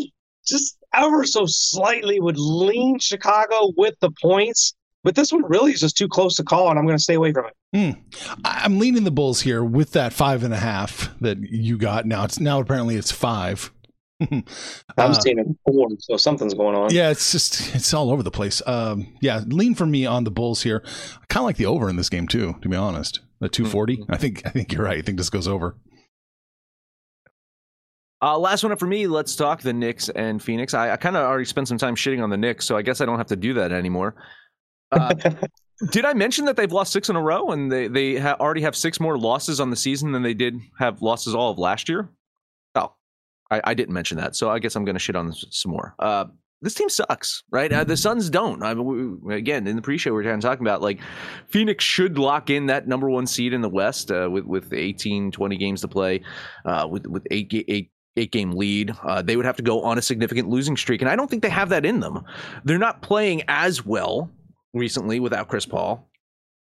[0.47, 4.75] just ever so slightly would lean Chicago with the points.
[5.07, 7.15] But this one really is just too close to call, and I'm going to stay
[7.15, 7.55] away from it.
[7.73, 8.01] Hmm.
[8.45, 12.07] I'm leaning the Bulls here with that five and a half that you got.
[12.07, 13.71] Now it's now apparently it's five.
[14.21, 14.43] I'm
[14.99, 16.93] Uh, seeing it four, so something's going on.
[16.93, 18.61] Yeah, it's just it's all over the place.
[18.67, 20.83] Um, yeah, lean for me on the Bulls here.
[20.85, 23.21] I kind of like the over in this game too, to be honest.
[23.39, 24.07] The 240.
[24.09, 24.99] I think I think you're right.
[24.99, 25.77] I think this goes over.
[28.21, 29.07] Uh, last one up for me.
[29.07, 30.75] Let's talk the Knicks and Phoenix.
[30.75, 33.01] I, I kind of already spent some time shitting on the Knicks, so I guess
[33.01, 34.17] I don't have to do that anymore.
[34.93, 35.15] Uh,
[35.91, 38.63] did I mention that they've lost six in a row and they they ha- already
[38.63, 41.89] have six more losses on the season than they did have losses all of last
[41.89, 42.09] year?
[42.75, 42.95] Oh,
[43.51, 45.73] I, I didn't mention that, so I guess I'm going to shit on this some
[45.73, 45.95] more.
[45.99, 46.27] Uh,
[46.63, 47.71] this team sucks, right?
[47.71, 48.63] Uh, the Suns don't.
[48.63, 51.01] I mean, we, again, in the pre-show, we were kind of talking about like
[51.49, 55.31] Phoenix should lock in that number one seed in the West uh, with with 18,
[55.31, 56.23] 20 games to play,
[56.65, 58.93] uh, with with eight eight eight game lead.
[59.03, 61.43] Uh, they would have to go on a significant losing streak, and I don't think
[61.43, 62.25] they have that in them.
[62.65, 64.31] They're not playing as well
[64.77, 66.11] recently without Chris Paul,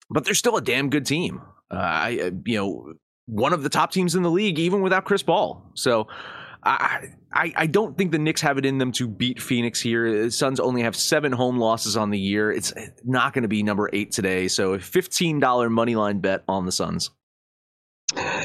[0.09, 1.41] but they're still a damn good team.
[1.71, 2.93] Uh, I, uh, you know,
[3.25, 5.71] one of the top teams in the league, even without Chris Paul.
[5.73, 6.07] So.
[6.67, 10.23] I, I I don't think the Knicks have it in them to beat Phoenix here.
[10.23, 12.51] The Suns only have seven home losses on the year.
[12.51, 14.47] It's not going to be number eight today.
[14.47, 17.11] So a fifteen dollar money line bet on the Suns.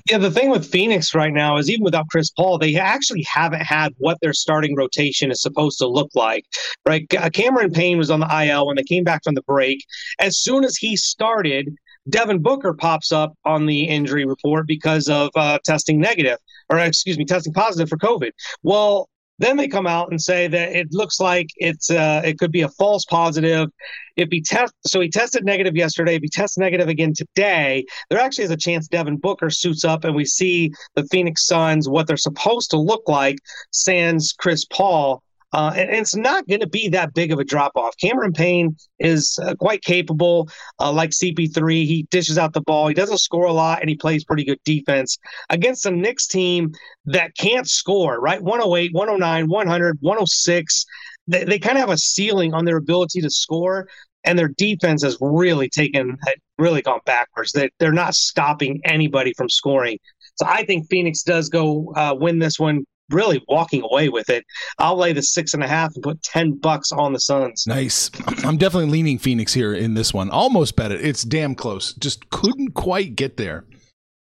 [0.08, 3.62] Yeah, the thing with Phoenix right now is even without Chris Paul, they actually haven't
[3.62, 6.44] had what their starting rotation is supposed to look like.
[6.86, 7.08] Right?
[7.32, 9.84] Cameron Payne was on the IL when they came back from the break.
[10.18, 11.74] As soon as he started,
[12.08, 16.38] Devin Booker pops up on the injury report because of uh, testing negative,
[16.70, 18.30] or excuse me, testing positive for COVID.
[18.62, 19.08] Well,
[19.40, 22.60] then they come out and say that it looks like it's uh, it could be
[22.60, 23.68] a false positive.
[24.16, 26.16] If he test, so he tested negative yesterday.
[26.16, 30.04] If he tests negative again today, there actually is a chance Devin Booker suits up,
[30.04, 33.38] and we see the Phoenix Suns what they're supposed to look like.
[33.72, 35.22] Sans Chris Paul.
[35.52, 37.96] Uh, and, it's not going to be that big of a drop off.
[38.00, 41.84] Cameron Payne is uh, quite capable, uh, like CP3.
[41.84, 42.88] He dishes out the ball.
[42.88, 46.72] He doesn't score a lot, and he plays pretty good defense against a Knicks team
[47.06, 48.42] that can't score, right?
[48.42, 50.86] 108, 109, 100, 106.
[51.26, 53.88] They, they kind of have a ceiling on their ability to score,
[54.24, 56.16] and their defense has really taken,
[56.58, 57.52] really gone backwards.
[57.52, 59.98] They, they're not stopping anybody from scoring.
[60.36, 64.44] So I think Phoenix does go uh, win this one, really walking away with it.
[64.78, 67.64] I'll lay the six and a half and put 10 bucks on the Suns.
[67.66, 68.10] Nice.
[68.44, 70.30] I'm definitely leaning Phoenix here in this one.
[70.30, 71.04] Almost bet it.
[71.04, 71.94] It's damn close.
[71.94, 73.64] Just couldn't quite get there.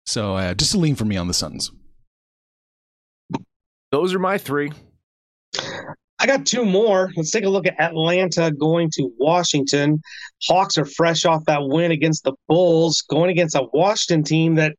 [0.05, 1.73] So uh, just a lean for me on the Suns.
[3.91, 4.73] Those are my three.
[6.19, 7.13] I got two more.
[7.17, 10.01] Let's take a look at Atlanta going to Washington.
[10.49, 14.75] Hawks are fresh off that win against the Bulls, going against a Washington team that,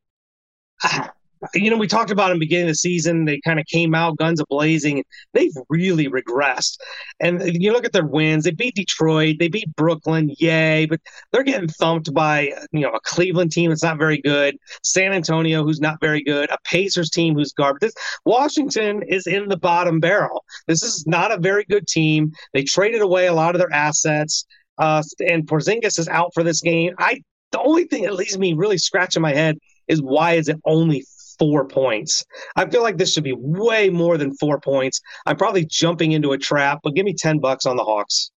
[1.54, 3.26] you know, we talked about in the beginning of the season.
[3.26, 5.04] They kind of came out guns a blazing.
[5.34, 6.78] They've really regressed.
[7.20, 8.44] And you look at their wins.
[8.44, 9.38] They beat Detroit.
[9.40, 10.32] They beat Brooklyn.
[10.40, 10.86] Yay.
[10.86, 15.14] But they're getting thumped by, you know, a Cleveland team that's not very good, San
[15.14, 17.82] Antonio, who's not very good, a Pacers team who's garbage.
[17.82, 17.94] This,
[18.26, 20.44] Washington is in the bottom barrel.
[20.68, 22.32] This is not a very good team.
[22.54, 24.46] They traded away a lot of their assets.
[24.78, 26.94] Uh, and Porzingis is out for this game.
[27.00, 27.22] I
[27.52, 31.06] the only thing that leaves me really scratching my head is why is it only
[31.40, 32.26] four points?
[32.56, 35.02] I feel like this should be way more than four points.
[35.26, 38.32] I'm probably jumping into a trap, but give me ten bucks on the Hawks.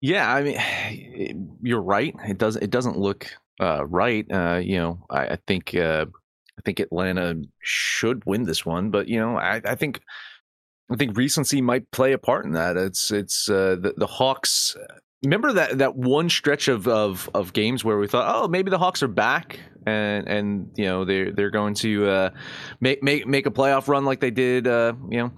[0.00, 2.14] Yeah, I mean, you're right.
[2.28, 2.62] It doesn't.
[2.62, 3.26] It doesn't look
[3.60, 4.26] uh, right.
[4.30, 5.74] Uh, you know, I, I think.
[5.74, 6.06] Uh,
[6.58, 10.00] I think Atlanta should win this one, but you know, I, I think
[10.90, 12.76] I think recency might play a part in that.
[12.76, 14.76] It's it's uh, the the Hawks.
[15.24, 18.78] Remember that that one stretch of, of of games where we thought, oh, maybe the
[18.78, 22.30] Hawks are back, and and you know they're they're going to uh,
[22.80, 24.66] make make make a playoff run like they did.
[24.66, 25.32] Uh, you know,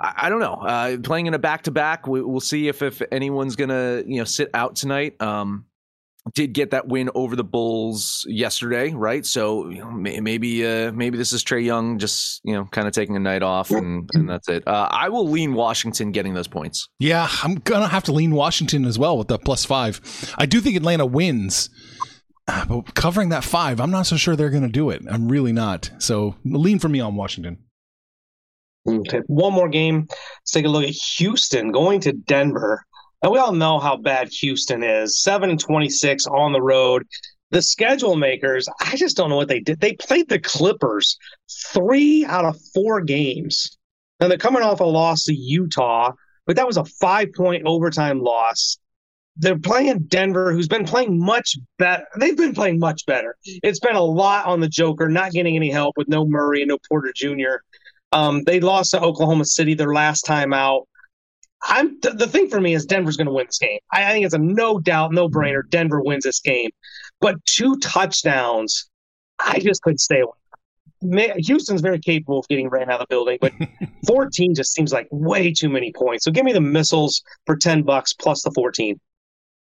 [0.00, 0.54] I, I don't know.
[0.54, 4.24] Uh, playing in a back to back, we'll see if if anyone's gonna you know
[4.24, 5.20] sit out tonight.
[5.22, 5.66] Um,
[6.34, 9.24] did get that win over the Bulls yesterday, right?
[9.24, 12.92] So you know, maybe uh, maybe this is Trae Young just you know kind of
[12.92, 14.66] taking a night off, and, and that's it.
[14.66, 16.88] Uh, I will lean Washington getting those points.
[16.98, 20.00] Yeah, I'm gonna have to lean Washington as well with the plus five.
[20.38, 21.70] I do think Atlanta wins,
[22.46, 25.02] uh, but covering that five, I'm not so sure they're gonna do it.
[25.10, 25.90] I'm really not.
[25.98, 27.58] So lean for me on Washington.
[28.88, 29.20] Okay.
[29.26, 30.06] One more game.
[30.08, 32.84] Let's take a look at Houston going to Denver.
[33.22, 35.22] And we all know how bad Houston is.
[35.22, 37.06] 7 and 26 on the road.
[37.50, 39.80] The schedule makers, I just don't know what they did.
[39.80, 41.18] They played the Clippers
[41.72, 43.76] three out of four games.
[44.20, 46.12] And they're coming off a loss to Utah,
[46.46, 48.78] but that was a five point overtime loss.
[49.36, 52.04] They're playing Denver, who's been playing much better.
[52.18, 53.36] They've been playing much better.
[53.44, 56.68] It's been a lot on the Joker, not getting any help with no Murray and
[56.68, 57.62] no Porter Jr.
[58.12, 60.86] Um, they lost to Oklahoma City their last time out.
[61.62, 63.78] I'm th- the thing for me is Denver's going to win this game.
[63.92, 65.62] I, I think it's a no doubt, no brainer.
[65.68, 66.70] Denver wins this game,
[67.20, 68.88] but two touchdowns,
[69.38, 70.32] I just couldn't stay away.
[71.02, 73.52] Ma- Houston's very capable of getting ran out of the building, but
[74.06, 76.24] 14 just seems like way too many points.
[76.24, 78.98] So give me the missiles for 10 bucks plus the 14.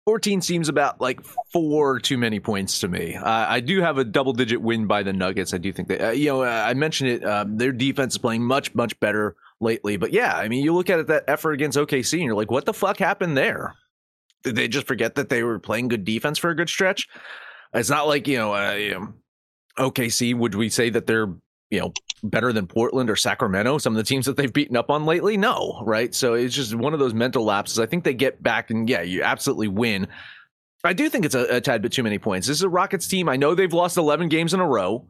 [0.06, 1.20] 14 seems about like
[1.52, 3.16] four too many points to me.
[3.16, 5.54] Uh, I do have a double digit win by the Nuggets.
[5.54, 7.26] I do think that, uh, you know, I mentioned it.
[7.26, 9.98] Uh, their defense is playing much, much better lately.
[9.98, 12.52] But yeah, I mean, you look at it, that effort against OKC and you're like,
[12.52, 13.76] what the fuck happened there?
[14.44, 17.08] Did they just forget that they were playing good defense for a good stretch?
[17.74, 19.14] It's not like, you know, uh, know
[19.78, 21.28] OKC, would we say that they're
[21.70, 21.92] you know
[22.24, 25.38] better than Portland or Sacramento, some of the teams that they've beaten up on lately?
[25.38, 26.14] No, right?
[26.14, 27.80] So it's just one of those mental lapses.
[27.80, 30.08] I think they get back and yeah, you absolutely win.
[30.84, 32.48] I do think it's a, a tad bit too many points.
[32.48, 33.30] This is a Rockets team.
[33.30, 35.08] I know they've lost 11 games in a row.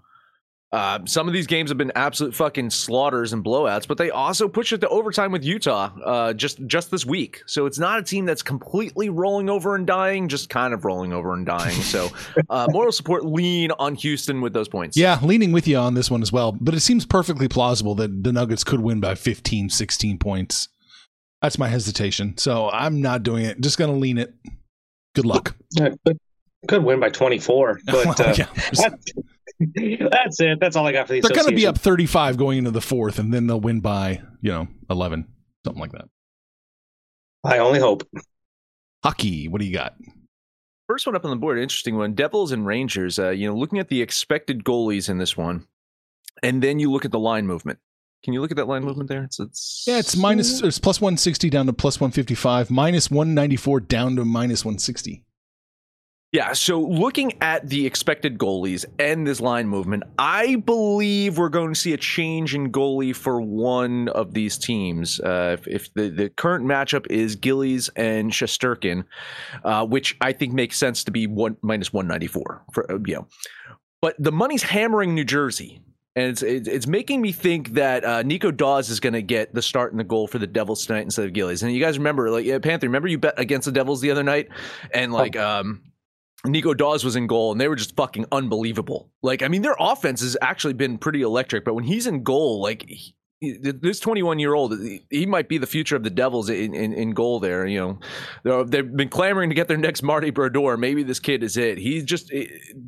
[0.71, 4.49] Uh, some of these games have been absolute fucking slaughters and blowouts, but they also
[4.49, 7.41] pushed it to overtime with Utah uh, just just this week.
[7.45, 11.13] So it's not a team that's completely rolling over and dying, just kind of rolling
[11.13, 11.79] over and dying.
[11.81, 12.09] So
[12.49, 14.97] uh, moral support lean on Houston with those points.
[14.97, 16.51] Yeah, leaning with you on this one as well.
[16.59, 20.67] But it seems perfectly plausible that the Nuggets could win by 15, 16 points.
[21.41, 22.37] That's my hesitation.
[22.37, 23.61] So I'm not doing it.
[23.61, 24.33] Just going to lean it.
[25.15, 25.55] Good luck.
[25.71, 26.19] Yeah, could,
[26.67, 28.89] could win by 24, but Well, uh, yeah.
[30.11, 30.59] that's it.
[30.59, 31.23] That's all I got for these.
[31.23, 34.21] They're going to be up 35 going into the fourth, and then they'll win by,
[34.41, 35.27] you know, 11,
[35.65, 36.09] something like that.
[37.43, 38.07] I only hope.
[39.03, 39.95] Hockey, what do you got?
[40.87, 42.13] First one up on the board, interesting one.
[42.13, 43.19] Devils and Rangers.
[43.19, 45.65] Uh, you know, looking at the expected goalies in this one,
[46.43, 47.79] and then you look at the line movement.
[48.23, 49.23] Can you look at that line movement there?
[49.23, 54.15] It's, it's Yeah, it's minus, it's plus 160 down to plus 155, minus 194 down
[54.15, 55.23] to minus 160.
[56.37, 61.73] Yeah, so looking at the expected goalies and this line movement, I believe we're going
[61.73, 65.19] to see a change in goalie for one of these teams.
[65.19, 69.05] Uh, if if the, the current matchup is Gillies and Shesterkin,
[69.63, 72.99] uh, which I think makes sense to be one minus one ninety four for uh,
[73.03, 73.27] you know,
[73.99, 75.81] but the money's hammering New Jersey.
[76.15, 79.55] And it's, it's it's making me think that uh, Nico Daws is going to get
[79.55, 81.63] the start and the goal for the Devils tonight instead of Gillies.
[81.63, 84.23] And you guys remember, like yeah, Panther, remember you bet against the Devils the other
[84.23, 84.49] night,
[84.93, 85.81] and like um,
[86.45, 89.11] Nico Daws was in goal and they were just fucking unbelievable.
[89.21, 92.61] Like, I mean, their offense has actually been pretty electric, but when he's in goal,
[92.61, 94.73] like, he, this 21 year old,
[95.09, 97.65] he might be the future of the Devils in, in, in goal there.
[97.67, 97.99] You
[98.43, 100.77] know, they've been clamoring to get their next Marty Brodeur.
[100.77, 101.77] Maybe this kid is it.
[101.77, 102.31] He's just,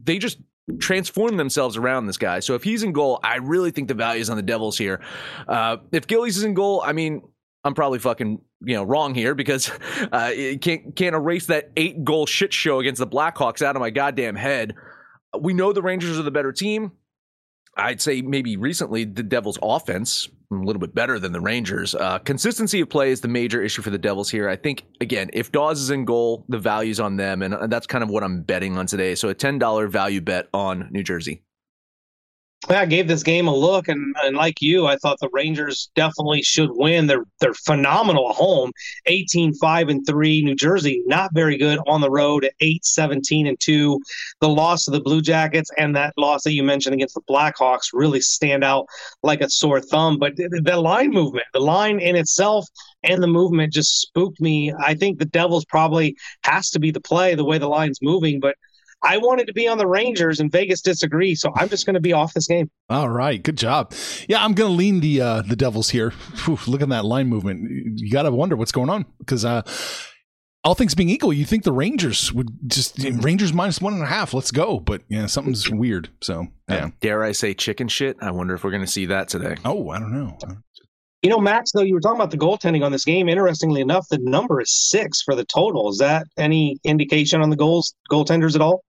[0.04, 0.40] they just
[0.80, 2.40] transform themselves around this guy.
[2.40, 5.02] So if he's in goal, I really think the value is on the Devils here.
[5.48, 7.22] Uh, if Gillies is in goal, I mean,
[7.64, 9.70] I'm probably fucking you know wrong here because
[10.12, 13.90] uh, can't can't erase that eight goal shit show against the Blackhawks out of my
[13.90, 14.76] goddamn head.
[15.40, 16.92] We know the Rangers are the better team.
[17.78, 21.94] I'd say maybe recently the Devils' offense a little bit better than the Rangers.
[21.94, 24.50] Uh, consistency of play is the major issue for the Devils here.
[24.50, 27.86] I think again, if Daws is in goal, the value's on them, and, and that's
[27.88, 29.16] kind of what I'm betting on today.
[29.16, 31.44] So a ten dollar value bet on New Jersey.
[32.78, 36.44] I gave this game a look, and, and like you, I thought the Rangers definitely
[36.44, 37.08] should win.
[37.08, 38.72] They're they're phenomenal at home,
[39.08, 40.44] 18-5 and 3.
[40.44, 44.00] New Jersey, not very good on the road at 8-17 and 2.
[44.42, 47.90] The loss of the Blue Jackets and that loss that you mentioned against the Blackhawks
[47.94, 48.86] really stand out
[49.24, 50.20] like a sore thumb.
[50.20, 52.68] But the line movement, the line in itself
[53.04, 54.74] and the movement just spooked me.
[54.80, 58.40] I think the Devils probably has to be the play, the way the line's moving,
[58.40, 58.56] but
[59.02, 62.02] I wanted to be on the Rangers, and Vegas disagreed, so I'm just going to
[62.02, 62.70] be off this game.
[62.90, 63.94] All right, good job.
[64.28, 66.12] Yeah, I'm going to lean the uh, the Devils here.
[66.44, 67.98] Whew, look at that line movement.
[68.00, 69.62] You got to wonder what's going on because uh,
[70.64, 74.08] all things being equal, you think the Rangers would just Rangers minus one and a
[74.08, 74.34] half.
[74.34, 76.10] Let's go, but yeah, something's weird.
[76.22, 76.90] So yeah.
[77.00, 78.18] Dare I say chicken shit?
[78.22, 79.56] I wonder if we're going to see that today.
[79.64, 80.38] Oh, I don't know.
[81.22, 83.28] You know, Max, though, you were talking about the goaltending on this game.
[83.28, 85.90] Interestingly enough, the number is six for the total.
[85.90, 88.84] Is that any indication on the goals goaltenders at all?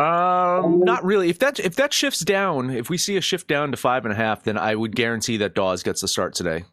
[0.00, 1.28] Um, not really.
[1.30, 4.12] If that if that shifts down, if we see a shift down to five and
[4.12, 6.64] a half, then I would guarantee that Daws gets the start today.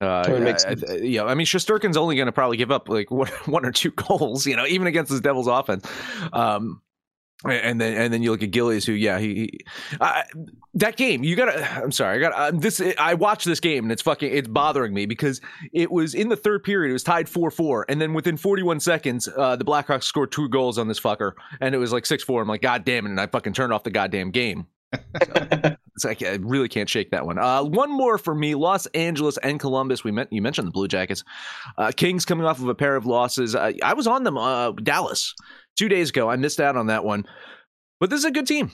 [0.00, 3.10] Uh, makes I- I- yeah, I mean, Shesterkin's only going to probably give up like
[3.12, 5.84] one, one or two goals, you know, even against this Devils offense.
[6.32, 6.80] Um,
[7.44, 9.60] and then and then you look at Gillies, who yeah, he, he
[10.00, 10.22] uh,
[10.74, 11.68] that game you gotta.
[11.82, 12.82] I'm sorry, I got uh, this.
[12.98, 15.40] I watched this game and it's fucking it's bothering me because
[15.72, 16.90] it was in the third period.
[16.90, 20.48] It was tied four four, and then within 41 seconds, uh, the Blackhawks scored two
[20.48, 22.42] goals on this fucker, and it was like six four.
[22.42, 24.66] I'm like, god damn it, and I fucking turned off the goddamn game.
[25.98, 27.38] It's like I really can't shake that one.
[27.38, 30.04] Uh, one more for me: Los Angeles and Columbus.
[30.04, 30.32] We met.
[30.32, 31.24] You mentioned the Blue Jackets.
[31.76, 33.56] Uh, Kings coming off of a pair of losses.
[33.56, 34.38] Uh, I was on them.
[34.38, 35.34] Uh, Dallas
[35.78, 36.28] two days ago.
[36.28, 37.24] I missed out on that one,
[38.00, 38.70] but this is a good team.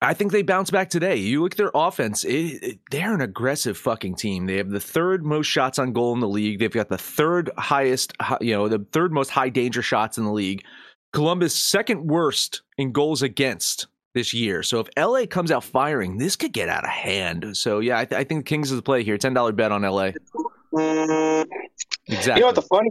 [0.00, 1.16] I think they bounce back today.
[1.16, 2.30] You look at their offense; it,
[2.62, 4.46] it- they're an aggressive fucking team.
[4.46, 6.58] They have the third most shots on goal in the league.
[6.60, 10.32] They've got the third highest, you know, the third most high danger shots in the
[10.32, 10.62] league.
[11.12, 14.62] Columbus second worst in goals against this year.
[14.62, 17.56] So if LA comes out firing, this could get out of hand.
[17.56, 19.16] So yeah, I, th- I think Kings is the play here.
[19.18, 20.10] Ten dollar bet on LA.
[20.74, 21.46] Mm,
[22.06, 22.34] Exactly.
[22.34, 22.90] You know what the funny?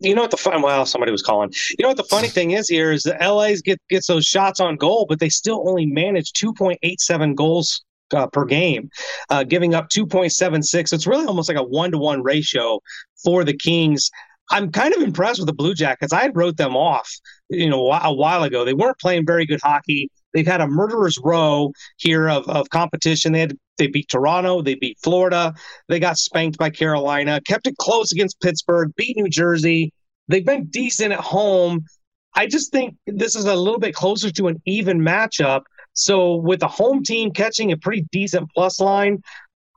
[0.00, 0.60] You know what the fun?
[0.60, 1.52] Well, somebody was calling.
[1.78, 4.60] You know what the funny thing is here is the LA's get gets those shots
[4.60, 7.82] on goal, but they still only manage 2.87 goals
[8.12, 8.90] uh, per game,
[9.30, 10.92] uh, giving up 2.76.
[10.92, 12.80] It's really almost like a one to one ratio
[13.24, 14.10] for the Kings.
[14.50, 16.12] I'm kind of impressed with the Blue Jackets.
[16.12, 17.10] I wrote them off,
[17.48, 18.64] you know, a while ago.
[18.64, 20.10] They weren't playing very good hockey.
[20.36, 23.32] They've had a murderer's row here of, of competition.
[23.32, 25.54] They had they beat Toronto, they beat Florida,
[25.88, 29.94] they got spanked by Carolina, kept it close against Pittsburgh, beat New Jersey.
[30.28, 31.86] They've been decent at home.
[32.34, 35.62] I just think this is a little bit closer to an even matchup.
[35.94, 39.22] So with the home team catching a pretty decent plus line,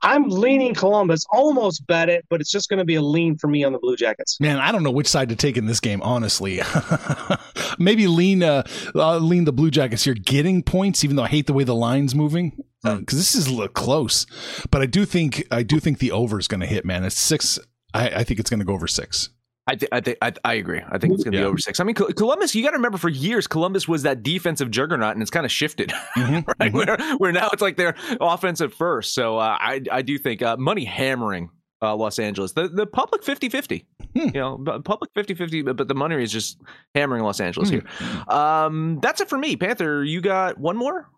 [0.02, 1.24] I'm leaning Columbus.
[1.30, 3.78] Almost bet it, but it's just going to be a lean for me on the
[3.78, 4.40] Blue Jackets.
[4.40, 6.60] Man, I don't know which side to take in this game, honestly.
[7.78, 8.62] Maybe lean uh,
[8.94, 11.74] uh, lean the Blue Jackets here, getting points, even though I hate the way the
[11.74, 14.26] line's moving because this is a little close.
[14.70, 16.84] But I do think I do think the over is going to hit.
[16.84, 17.58] Man, it's six.
[17.92, 19.30] I, I think it's going to go over six.
[19.70, 20.80] I, th- I, th- I, I agree.
[20.90, 21.44] I think it's going to Yeah.
[21.44, 21.78] be over six.
[21.80, 25.12] I mean, Col- Columbus, you got to remember for years, Columbus was that defensive juggernaut,
[25.14, 26.72] and it's kind of shifted, Mhm, right?
[26.72, 26.72] mhm.
[26.72, 29.14] Where, where now it's like they're offensive first.
[29.14, 31.50] So uh, I, I do think uh, money hammering
[31.82, 32.52] uh, Los Angeles.
[32.52, 33.86] The the public 50 50.
[34.14, 34.18] Hmm.
[34.26, 36.60] You know, public 50 50, but the money is just
[36.94, 37.76] hammering Los Angeles Hmm.
[37.76, 38.26] here.
[38.36, 39.56] Um, that's it for me.
[39.56, 41.08] Panther, you got one more?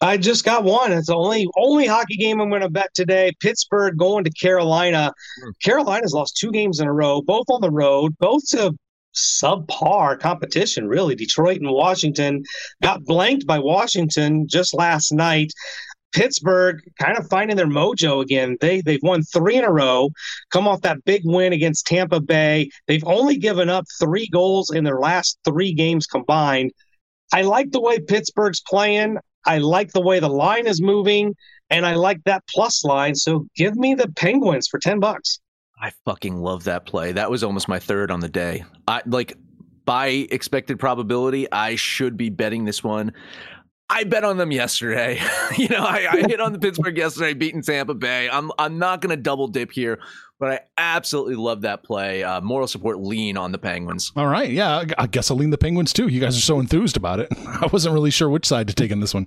[0.00, 0.92] I just got one.
[0.92, 3.32] It's the only only hockey game I'm going to bet today.
[3.40, 5.12] Pittsburgh going to Carolina.
[5.42, 5.50] Hmm.
[5.62, 8.72] Carolina's lost two games in a row, both on the road, both to
[9.14, 11.14] subpar competition, really.
[11.14, 12.42] Detroit and Washington
[12.82, 15.52] got blanked by Washington just last night.
[16.12, 18.56] Pittsburgh kind of finding their mojo again.
[18.60, 20.10] They they've won three in a row,
[20.52, 22.70] come off that big win against Tampa Bay.
[22.86, 26.72] They've only given up three goals in their last three games combined.
[27.32, 29.18] I like the way Pittsburgh's playing.
[29.46, 31.34] I like the way the line is moving,
[31.70, 33.14] and I like that plus line.
[33.14, 35.40] So give me the Penguins for ten bucks.
[35.80, 37.12] I fucking love that play.
[37.12, 38.64] That was almost my third on the day.
[38.88, 39.36] I like
[39.84, 43.12] by expected probability, I should be betting this one.
[43.90, 45.20] I bet on them yesterday.
[45.58, 48.30] you know, I, I hit on the Pittsburgh yesterday, beating Tampa Bay.
[48.30, 50.00] I'm I'm not going to double dip here,
[50.40, 52.22] but I absolutely love that play.
[52.24, 54.12] Uh, moral support lean on the Penguins.
[54.16, 56.08] All right, yeah, I- I guess I'll lean the Penguins too.
[56.08, 57.28] You guys are so enthused about it.
[57.46, 59.26] I wasn't really sure which side to take in this one.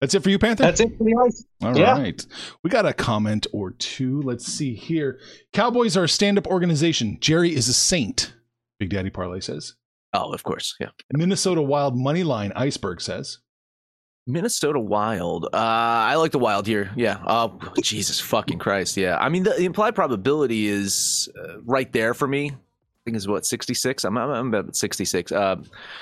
[0.00, 0.62] That's it for you, Panther.
[0.62, 1.44] That's it for the ice.
[1.62, 2.24] All right.
[2.26, 2.36] Yeah.
[2.64, 4.22] We got a comment or two.
[4.22, 5.20] Let's see here.
[5.52, 7.18] Cowboys are a stand up organization.
[7.20, 8.32] Jerry is a saint,
[8.78, 9.74] Big Daddy Parlay says.
[10.14, 10.88] Oh, of course, yeah.
[11.12, 13.38] Minnesota Wild money line, Iceberg says.
[14.26, 15.46] Minnesota Wild.
[15.46, 16.90] Uh, I like the Wild here.
[16.96, 17.18] Yeah.
[17.26, 18.96] Oh, Jesus fucking Christ.
[18.96, 19.16] Yeah.
[19.18, 22.50] I mean, the, the implied probability is uh, right there for me.
[22.50, 24.04] I think is what sixty six.
[24.04, 25.32] I'm, I'm about sixty six.
[25.32, 25.56] Uh,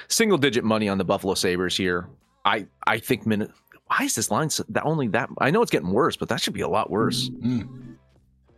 [0.09, 2.09] single digit money on the Buffalo Sabres here.
[2.45, 3.53] I I think Min.
[3.87, 5.31] Why is this line so, that only that?
[5.39, 7.31] I know it's getting worse, but that should be a lot worse.
[7.31, 7.97] Mm.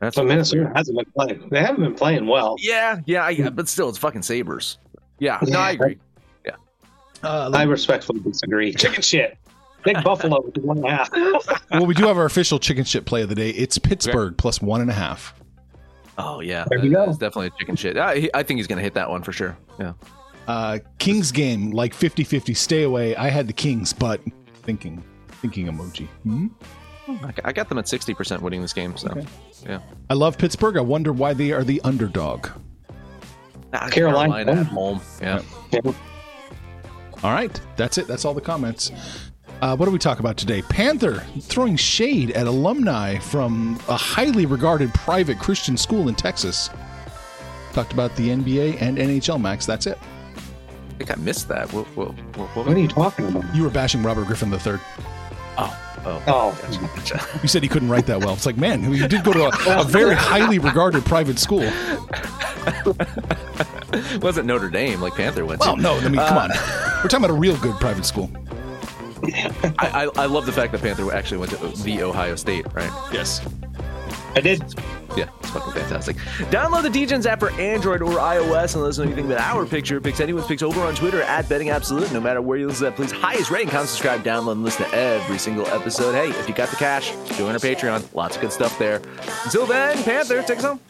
[0.00, 1.48] That's what- Minnesota hasn't been playing.
[1.50, 2.56] They haven't been playing well.
[2.58, 4.78] Yeah, yeah, I, but still, it's fucking Sabres.
[5.18, 5.98] Yeah, no, I agree.
[7.22, 8.72] Uh, I respectfully disagree.
[8.72, 9.36] Chicken shit.
[9.84, 11.10] Big Buffalo with one and a half.
[11.70, 13.50] well, we do have our official chicken shit play of the day.
[13.50, 15.34] It's Pittsburgh plus one and a half.
[16.18, 17.06] Oh yeah, There you that- go.
[17.06, 17.96] that's definitely a chicken shit.
[17.96, 19.56] I, I think he's gonna hit that one for sure.
[19.78, 19.92] Yeah.
[20.46, 23.14] Uh, Kings game, like 50 50, stay away.
[23.16, 24.20] I had the Kings, but
[24.62, 26.08] thinking, thinking emoji.
[26.24, 26.48] Hmm?
[27.44, 29.12] I got- them at 60% winning this game, so
[29.66, 29.80] yeah.
[30.08, 30.76] I love Pittsburgh.
[30.76, 32.48] I wonder why they are the underdog.
[33.72, 34.52] Ah, Carolina.
[34.52, 35.00] at home.
[35.20, 35.40] Yeah.
[37.22, 38.06] All right, that's it.
[38.06, 38.90] That's all the comments.
[39.62, 40.62] Uh, what do we talk about today?
[40.62, 46.70] Panther throwing shade at alumni from a highly regarded private Christian school in Texas.
[47.72, 49.66] Talked about the NBA and NHL, Max.
[49.66, 49.98] That's it.
[50.38, 51.70] I think I missed that.
[51.72, 53.54] What, what, what, what, What are you talking about?
[53.54, 54.78] You were bashing Robert Griffin III.
[55.58, 56.22] Oh, oh.
[56.26, 57.20] Oh, Gotcha.
[57.42, 58.32] You said he couldn't write that well.
[58.32, 61.62] It's like, man, you did go to a, a very highly regarded private school.
[63.92, 65.82] It wasn't Notre Dame like Panther went Well, to.
[65.82, 66.48] no, I mean, come on.
[66.50, 68.30] We're talking about a real good private school.
[69.78, 72.90] I, I, I love the fact that Panther actually went to the Ohio State, right?
[73.12, 73.40] Yes.
[74.34, 74.62] I did.
[75.16, 76.16] Yeah, it's fucking fantastic.
[76.50, 79.66] Download the DJs app for Android or iOS and let us know anything about our
[79.66, 80.00] picture.
[80.00, 82.12] Picks anyone's picks over on Twitter at Betting Absolute.
[82.12, 84.88] No matter where you listen to that, please highest rating, comment, subscribe, download, and listen
[84.88, 86.12] to every single episode.
[86.12, 88.14] Hey, if you got the cash, join our Patreon.
[88.14, 89.02] Lots of good stuff there.
[89.44, 90.80] Until then, Panther, take us home.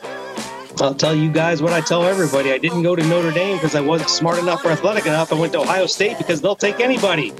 [0.81, 2.53] I'll tell you guys what I tell everybody.
[2.53, 5.33] I didn't go to Notre Dame because I wasn't smart enough or athletic enough.
[5.33, 7.33] I went to Ohio State because they'll take anybody.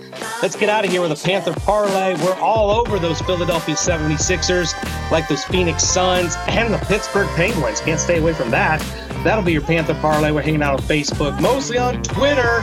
[0.43, 2.15] Let's get out of here with a Panther parlay.
[2.23, 7.81] We're all over those Philadelphia 76ers, like those Phoenix Suns and the Pittsburgh Penguins.
[7.81, 8.81] Can't stay away from that.
[9.25, 10.31] That'll be your Panther parlay.
[10.31, 12.63] We're hanging out on Facebook, mostly on Twitter.